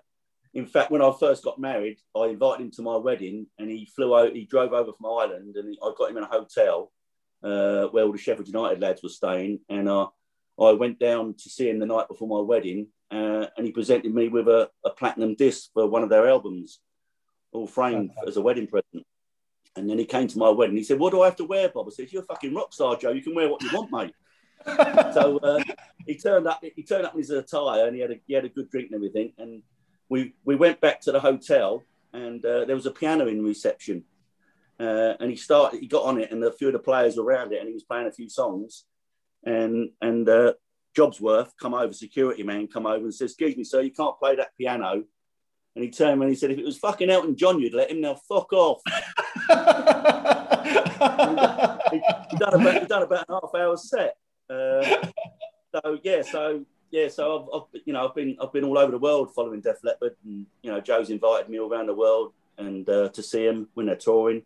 [0.53, 3.86] in fact, when I first got married, I invited him to my wedding, and he
[3.86, 4.34] flew out.
[4.34, 6.91] He drove over from Ireland, and I got him in a hotel
[7.43, 10.07] uh, where all the Sheffield United lads were staying, and uh,
[10.59, 14.14] I went down to see him the night before my wedding, uh, and he presented
[14.14, 16.80] me with a, a, platinum disc for one of their albums,
[17.53, 18.28] all framed okay.
[18.28, 19.05] as a wedding present.
[19.78, 20.76] And then he came to my wedding.
[20.76, 22.74] He said, "What do I have to wear, Bob?" I said, "You're a fucking rock
[22.74, 23.12] star, Joe.
[23.12, 24.14] You can wear what you want, mate."
[25.14, 25.64] so uh,
[26.05, 26.62] he turned up.
[26.76, 28.88] He turned up in his attire, and he had a he had a good drink
[28.88, 29.34] and everything.
[29.38, 29.62] And
[30.10, 34.03] we we went back to the hotel, and uh, there was a piano in reception.
[34.80, 35.80] Uh, and he started.
[35.80, 37.74] He got on it, and a few of the players were around it, and he
[37.74, 38.86] was playing a few songs.
[39.45, 40.53] And and uh,
[40.98, 44.36] Jobsworth come over, security man come over and says, "Excuse me, sir, you can't play
[44.36, 45.04] that piano."
[45.76, 48.02] And he turned and he said, "If it was fucking Elton John, you'd let him
[48.02, 48.16] now.
[48.28, 48.82] Fuck off."
[51.91, 54.18] he, done about, he done about a half hour set.
[54.50, 55.08] Uh,
[55.76, 58.91] so yeah, so yeah, so I've, I've, you know I've been I've been all over
[58.91, 62.34] the world following Def Leppard, and you know Joe's invited me all around the world
[62.58, 64.43] and uh, to see him when they're touring.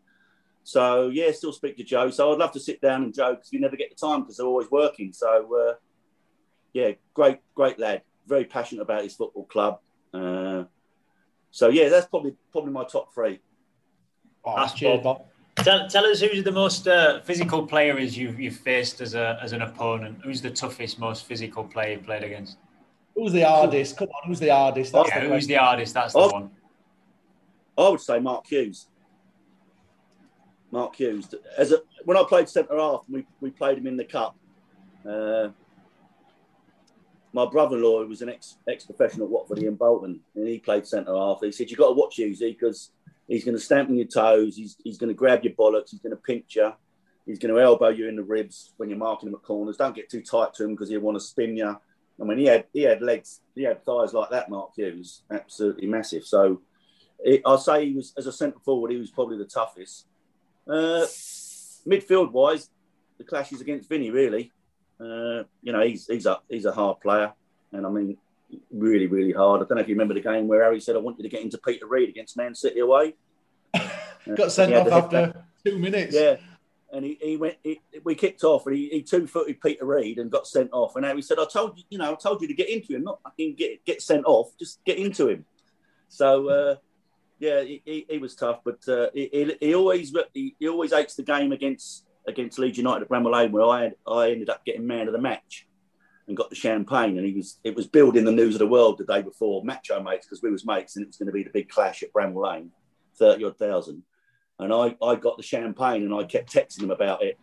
[0.64, 2.10] So yeah, still speak to Joe.
[2.10, 4.38] So I'd love to sit down and Joe because you never get the time because
[4.38, 5.14] they're always working.
[5.14, 5.74] So uh,
[6.74, 9.80] yeah, great great lad, very passionate about his football club.
[10.13, 10.63] Uh,
[11.51, 13.39] so yeah, that's probably probably my top three.
[14.43, 15.26] Oh, that's cheers, Bob.
[15.57, 19.38] Tell, tell us who's the most uh, physical player is you've, you've faced as a
[19.41, 20.19] as an opponent.
[20.24, 22.57] Who's the toughest, most physical player you've played against?
[23.15, 23.97] Who's the hardest?
[23.97, 24.93] Come on, who's the hardest?
[24.93, 25.93] That's yeah, the who's the hardest?
[25.93, 26.51] That's the oh, one.
[27.78, 28.88] I would say Mark Hughes.
[30.72, 31.34] Mark Hughes.
[31.57, 34.38] As a, when I played centre half, we, we played him in the cup.
[35.07, 35.49] Uh,
[37.34, 41.15] my brother-in-law was an ex ex professional at Watford in Bolton, and he played centre
[41.15, 41.39] half.
[41.41, 42.91] He said, "You got to watch Hughes because
[43.32, 44.57] He's going to stamp on your toes.
[44.57, 45.91] He's, he's going to grab your bollocks.
[45.91, 46.73] He's going to pinch you.
[47.25, 49.77] He's going to elbow you in the ribs when you're marking him at corners.
[49.77, 51.69] Don't get too tight to him because he'll want to spin you.
[52.19, 54.49] I mean, he had he had legs, he had thighs like that.
[54.49, 56.25] Mark Hughes, absolutely massive.
[56.25, 56.61] So
[57.19, 60.07] it, I'll say he was as a centre forward, he was probably the toughest.
[60.67, 61.07] Uh,
[61.88, 62.69] midfield wise,
[63.17, 64.51] the clashes against Vinnie really.
[65.02, 67.34] Uh, you know, he's he's a he's a hard player,
[67.72, 68.18] and I mean,
[68.72, 69.62] really, really hard.
[69.62, 71.30] I don't know if you remember the game where Harry said, I want you to
[71.30, 73.16] get into Peter Reid against Man City away.
[74.36, 76.16] Got sent off after two minutes.
[76.16, 76.38] Yeah.
[76.93, 80.18] And he, he went, he, we kicked off and he, he two footed Peter Reid
[80.18, 80.97] and got sent off.
[80.97, 83.06] And Harry said, I told you, you know, I told you to get into him,
[83.06, 85.45] not fucking get, get sent off, just get into him.
[86.10, 86.76] So, uh,
[87.39, 91.16] yeah, he, he, he, was tough, but uh, he, he, always he, he always hates
[91.16, 94.63] the game against against Leeds United at Bramall Lane, where I had, I ended up
[94.65, 95.67] getting man of the match
[96.28, 97.17] and got the champagne.
[97.17, 99.63] And he was it was billed in the news of the world the day before,
[99.63, 102.03] macho mates, because we was mates, and it was going to be the big clash
[102.03, 102.72] at Bramall Lane,
[103.17, 104.03] thirty odd thousand.
[104.59, 107.39] And I, I got the champagne, and I kept texting him about it,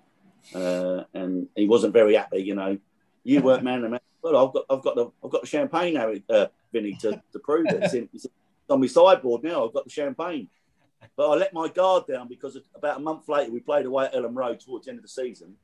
[0.54, 2.42] uh, and he wasn't very happy.
[2.42, 2.78] You know,
[3.24, 4.00] you weren't man to man.
[4.22, 7.38] Well, I've got I've got the I've got the champagne now, uh, Vinnie, to, to
[7.40, 7.82] prove it.
[7.82, 8.26] It's, in, it's
[8.70, 9.66] on my sideboard now.
[9.66, 10.48] I've got the champagne.
[11.16, 14.14] But I let my guard down because about a month later we played away at
[14.14, 15.54] Elland Road towards the end of the season,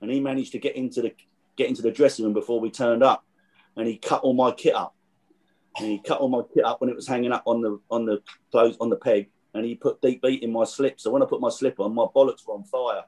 [0.00, 1.14] and he managed to get into the
[1.56, 3.24] get into the dressing room before we turned up,
[3.76, 4.94] and he cut all my kit up.
[5.78, 8.04] And he cut all my kit up when it was hanging up on the on
[8.04, 11.00] the clothes on the peg, and he put Deep Heat in my slip.
[11.00, 13.04] So when I put my slip on, my bollocks were on fire.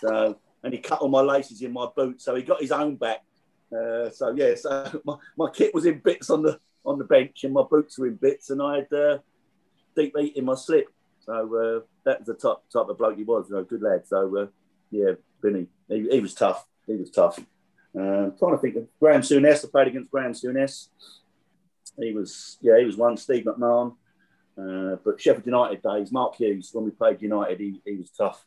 [0.00, 2.24] So and he cut all my laces in my boots.
[2.24, 3.22] So he got his own back.
[3.72, 7.44] Uh, so yeah, so my, my kit was in bits on the on the bench,
[7.44, 9.18] and my boots were in bits, and I had uh,
[9.96, 10.88] Deep Heat in my slip.
[11.20, 13.46] So uh, that was the type type of bloke he was.
[13.48, 14.06] You know, good lad.
[14.06, 14.46] So uh,
[14.90, 16.66] yeah, Vinnie, he, he was tough.
[16.86, 17.38] He was tough.
[17.98, 19.64] Uh, trying to think of Graham Souness.
[19.64, 20.88] I played against Graham Souness.
[21.98, 23.16] He was, yeah, he was one.
[23.16, 23.96] Steve McMahon.
[24.58, 28.44] Uh, but Sheffield United days, Mark Hughes, when we played United, he, he was tough.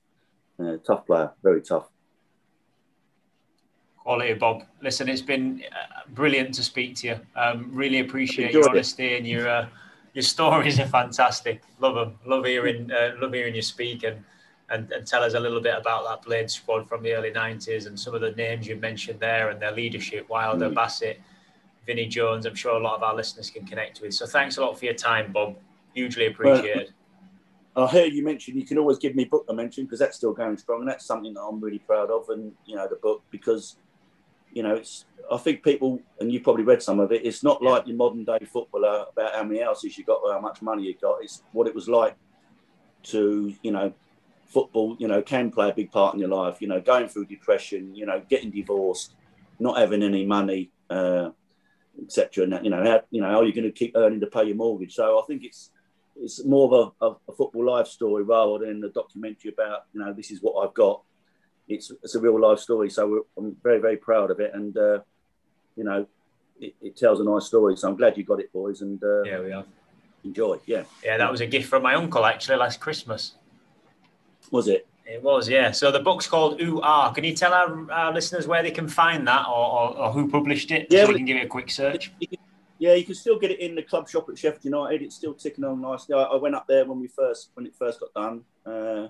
[0.60, 1.88] Uh, tough player, very tough.
[3.98, 4.64] Quality, Bob.
[4.82, 7.20] Listen, it's been uh, brilliant to speak to you.
[7.36, 9.68] Um, really appreciate your honesty and your uh,
[10.14, 11.62] your stories are fantastic.
[11.80, 12.20] Love them.
[12.26, 14.24] Love hearing uh, love hearing you speak and
[14.70, 17.88] and, and tell us a little bit about that Blade squad from the early 90s
[17.88, 20.76] and some of the names you mentioned there and their leadership Wilder, mm.
[20.76, 21.20] Bassett,
[21.88, 24.14] Vinnie Jones, I'm sure a lot of our listeners can connect with.
[24.14, 25.56] So thanks a lot for your time, Bob.
[25.96, 26.94] Hugely appreciated.
[27.76, 30.34] I heard you mention you can always give me book a mention because that's still
[30.34, 32.30] going strong, and that's something that I'm really proud of.
[32.30, 33.78] And you know, the book because
[34.54, 37.26] you know, it's I think people and you probably read some of it.
[37.26, 40.40] It's not like your modern day footballer about how many houses you got or how
[40.40, 41.24] much money you got.
[41.24, 42.16] It's what it was like
[43.04, 43.94] to you know,
[44.48, 44.96] football.
[45.00, 46.62] You know, can play a big part in your life.
[46.62, 47.96] You know, going through depression.
[47.96, 49.16] You know, getting divorced,
[49.60, 51.30] not having any money, uh,
[52.02, 52.46] etc.
[52.46, 54.56] And you know, how you know, are you going to keep earning to pay your
[54.56, 54.96] mortgage?
[54.96, 55.72] So I think it's
[56.22, 60.02] it's more of a, a, a, football life story rather than a documentary about you
[60.02, 61.04] know this is what I've got.
[61.70, 65.00] It's it's a real life story, so I'm very very proud of it, and uh,
[65.76, 66.06] you know
[66.60, 67.78] it, it, tells a nice story.
[67.78, 69.66] So I'm glad you got it, boys, and uh, yeah, we are.
[70.24, 70.84] Enjoy, yeah.
[71.04, 73.36] Yeah, that was a gift from my uncle actually last Christmas.
[74.52, 74.86] Was it?
[75.06, 75.72] It was, yeah.
[75.72, 77.12] So the book's called Ooh Ah.
[77.12, 80.30] Can you tell our, our listeners where they can find that or, or, or who
[80.30, 80.88] published it?
[80.90, 82.12] Yeah, so we can give it a quick search.
[82.78, 85.02] Yeah, you can still get it in the club shop at Sheffield United.
[85.02, 86.16] It's still ticking on nicely.
[86.16, 88.44] I, I went up there when we first when it first got done.
[88.66, 89.08] Uh,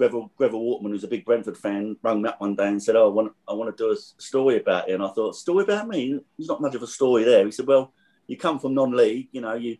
[0.00, 2.96] Greville Greville Waterman, who's a big Brentford fan, rang me up one day and said,
[2.96, 5.64] "Oh, I want I want to do a story about you." And I thought, "Story
[5.64, 6.18] about me?
[6.38, 7.92] There's not much of a story there." He said, "Well,
[8.26, 9.28] you come from non-league.
[9.32, 9.76] You know, you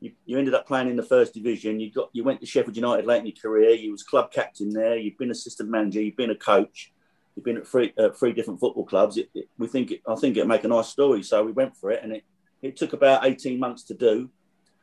[0.00, 1.80] you, you ended up playing in the first division.
[1.80, 3.70] You got you went to Sheffield United late in your career.
[3.70, 4.96] You was club captain there.
[4.96, 6.02] You've been assistant manager.
[6.02, 6.92] You've been a coach."
[7.36, 9.16] You've been at three, uh, three different football clubs.
[9.16, 11.76] It, it, we think it, I think it'd make a nice story, so we went
[11.76, 12.22] for it, and it,
[12.62, 14.30] it took about 18 months to do.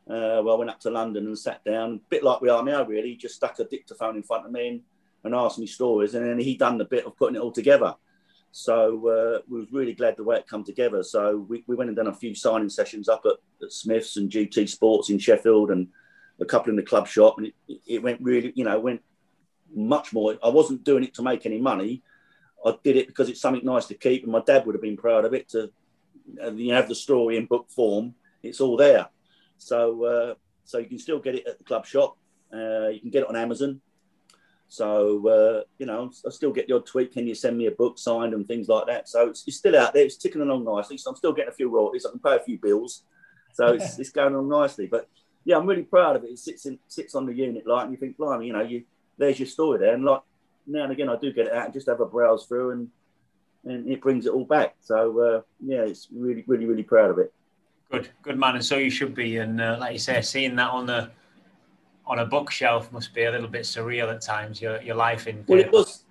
[0.10, 2.64] Uh, well, I went up to London and sat down, a bit like we are
[2.64, 3.16] now, really.
[3.16, 4.82] Just stuck a dictaphone in front of me and,
[5.24, 7.96] and asked me stories, and then he done the bit of putting it all together.
[8.52, 11.04] So uh, we was really glad the way it come together.
[11.04, 14.30] So we, we went and done a few signing sessions up at, at Smiths and
[14.30, 15.88] GT Sports in Sheffield, and
[16.40, 19.02] a couple in the club shop, and it, it went really, you know, went
[19.74, 20.38] much more.
[20.44, 22.02] I wasn't doing it to make any money.
[22.66, 24.98] I did it because it's something nice to keep, and my dad would have been
[24.98, 25.72] proud of it to
[26.54, 28.16] you have the story in book form.
[28.44, 29.08] It's all there.
[29.62, 30.34] So uh,
[30.66, 32.18] so you can still get it at the club shop.
[32.52, 33.80] Uh, you can get it on Amazon.
[34.68, 37.14] So uh, you know, I still get the odd tweet.
[37.14, 39.08] Can you send me a book signed and things like that?
[39.08, 40.04] So it's, it's still out there.
[40.06, 40.98] It's ticking along nicely.
[40.98, 42.06] So I'm still getting a few royalties.
[42.06, 43.04] I can pay a few bills.
[43.54, 44.88] So it's, it's going along nicely.
[44.88, 45.08] But
[45.46, 46.32] yeah, I'm really proud of it.
[46.32, 48.84] It sits in, sits on the unit like, and you think, blimey, you know, you
[49.18, 49.94] there's your story there.
[49.94, 50.22] And like
[50.66, 52.90] now and again, I do get it out and just have a browse through and
[53.64, 54.76] and it brings it all back.
[54.82, 57.32] So uh, yeah, it's really, really, really proud of it.
[57.92, 59.38] Good, good man, and so you should be.
[59.38, 61.12] And uh, like you say, seeing that on the
[62.06, 64.62] on a bookshelf must be a little bit surreal at times.
[64.62, 66.06] Your your life in well, it was.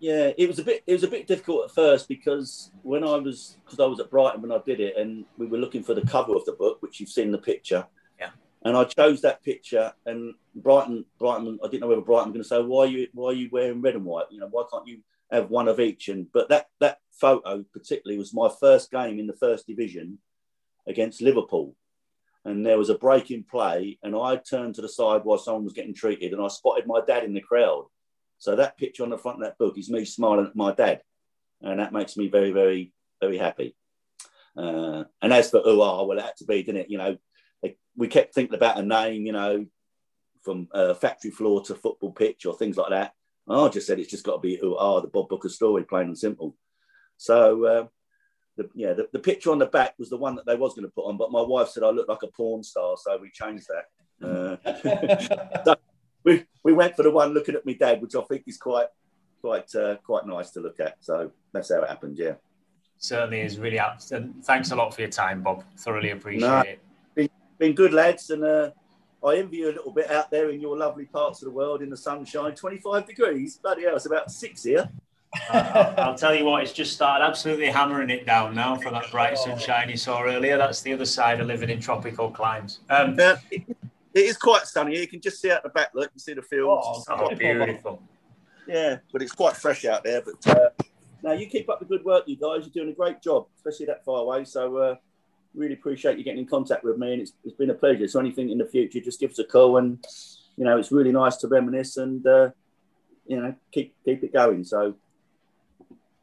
[0.00, 0.84] Yeah, it was a bit.
[0.86, 4.10] It was a bit difficult at first because when I was because I was at
[4.10, 6.82] Brighton when I did it, and we were looking for the cover of the book,
[6.82, 7.86] which you've seen the picture.
[8.20, 8.30] Yeah.
[8.62, 11.58] And I chose that picture, and Brighton, Brighton.
[11.64, 13.48] I didn't know whether Brighton was going to say, "Why are you, why are you
[13.50, 14.26] wearing red and white?
[14.30, 14.98] You know, why can't you
[15.30, 16.08] have one of each.
[16.08, 20.18] And but that that photo particularly was my first game in the first division
[20.88, 21.76] against Liverpool.
[22.44, 25.64] And there was a break in play, and I turned to the side while someone
[25.64, 27.86] was getting treated, and I spotted my dad in the crowd.
[28.38, 31.02] So that picture on the front of that book is me smiling at my dad,
[31.60, 33.76] and that makes me very, very, very happy.
[34.56, 36.90] Uh, and as for who are, well, it had to be, didn't it?
[36.90, 37.18] You know,
[37.96, 39.66] we kept thinking about a name, you know,
[40.42, 43.12] from uh, factory floor to football pitch or things like that.
[43.48, 46.18] I just said it's just got to be oh, the Bob Booker story, plain and
[46.18, 46.54] simple.
[47.16, 47.86] So, uh,
[48.58, 50.84] the, yeah, the, the, picture on the back was the one that they was going
[50.84, 53.30] to put on, but my wife said I looked like a porn star, so we
[53.30, 53.86] changed that.
[54.20, 55.76] Uh, so
[56.24, 58.88] we, we went for the one looking at me dad, which I think is quite
[59.40, 60.96] quite uh, quite nice to look at.
[61.00, 62.18] So that's how it happened.
[62.18, 62.34] Yeah,
[62.98, 63.78] certainly is really.
[63.78, 64.02] Up.
[64.42, 65.62] Thanks a lot for your time, Bob.
[65.78, 66.80] Thoroughly appreciate no, it.
[67.14, 67.28] Been,
[67.58, 68.70] been good, lads, and uh,
[69.24, 71.80] I envy you a little bit out there in your lovely parts of the world
[71.80, 72.56] in the sunshine.
[72.56, 73.58] 25 degrees.
[73.58, 74.90] Bloody hell, it's about six here.
[75.50, 79.10] Uh, I'll tell you what, it's just started absolutely hammering it down now for that
[79.10, 80.56] bright sunshine you saw earlier.
[80.56, 82.80] That's the other side of living in tropical climes.
[82.90, 83.66] Um, it, it
[84.14, 84.98] is quite sunny.
[84.98, 87.06] You can just see out the back, look, you see the fields.
[87.08, 88.02] Oh, oh beautiful.
[88.66, 90.22] Yeah, but it's quite fresh out there.
[90.22, 90.68] But uh,
[91.22, 92.64] now you keep up the good work, you guys.
[92.64, 94.44] You're doing a great job, especially that far away.
[94.44, 94.96] So uh,
[95.54, 98.06] really appreciate you getting in contact with me, and it's, it's been a pleasure.
[98.08, 100.04] So anything in the future, just give us a call, and
[100.56, 102.50] you know it's really nice to reminisce and uh,
[103.26, 104.64] you know keep keep it going.
[104.64, 104.94] So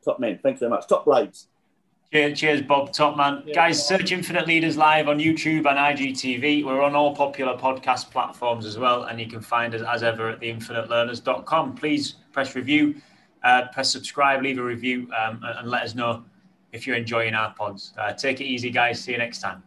[0.05, 0.87] top men, thanks very much.
[0.87, 1.47] Top blades.
[2.13, 2.93] Cheers, cheers, Bob.
[2.93, 3.43] Top man.
[3.45, 6.63] Yeah, Guys, search Infinite Leaders Live on YouTube and IGTV.
[6.63, 10.29] We're on all popular podcast platforms as well, and you can find us as ever
[10.29, 11.75] at theinfinitelearners.com.
[11.75, 12.95] Please press review,
[13.43, 16.23] uh, press subscribe, leave a review, um, and let us know
[16.71, 17.93] if you're enjoying our pods.
[17.97, 19.03] Uh, take it easy, guys.
[19.03, 19.63] See you next time.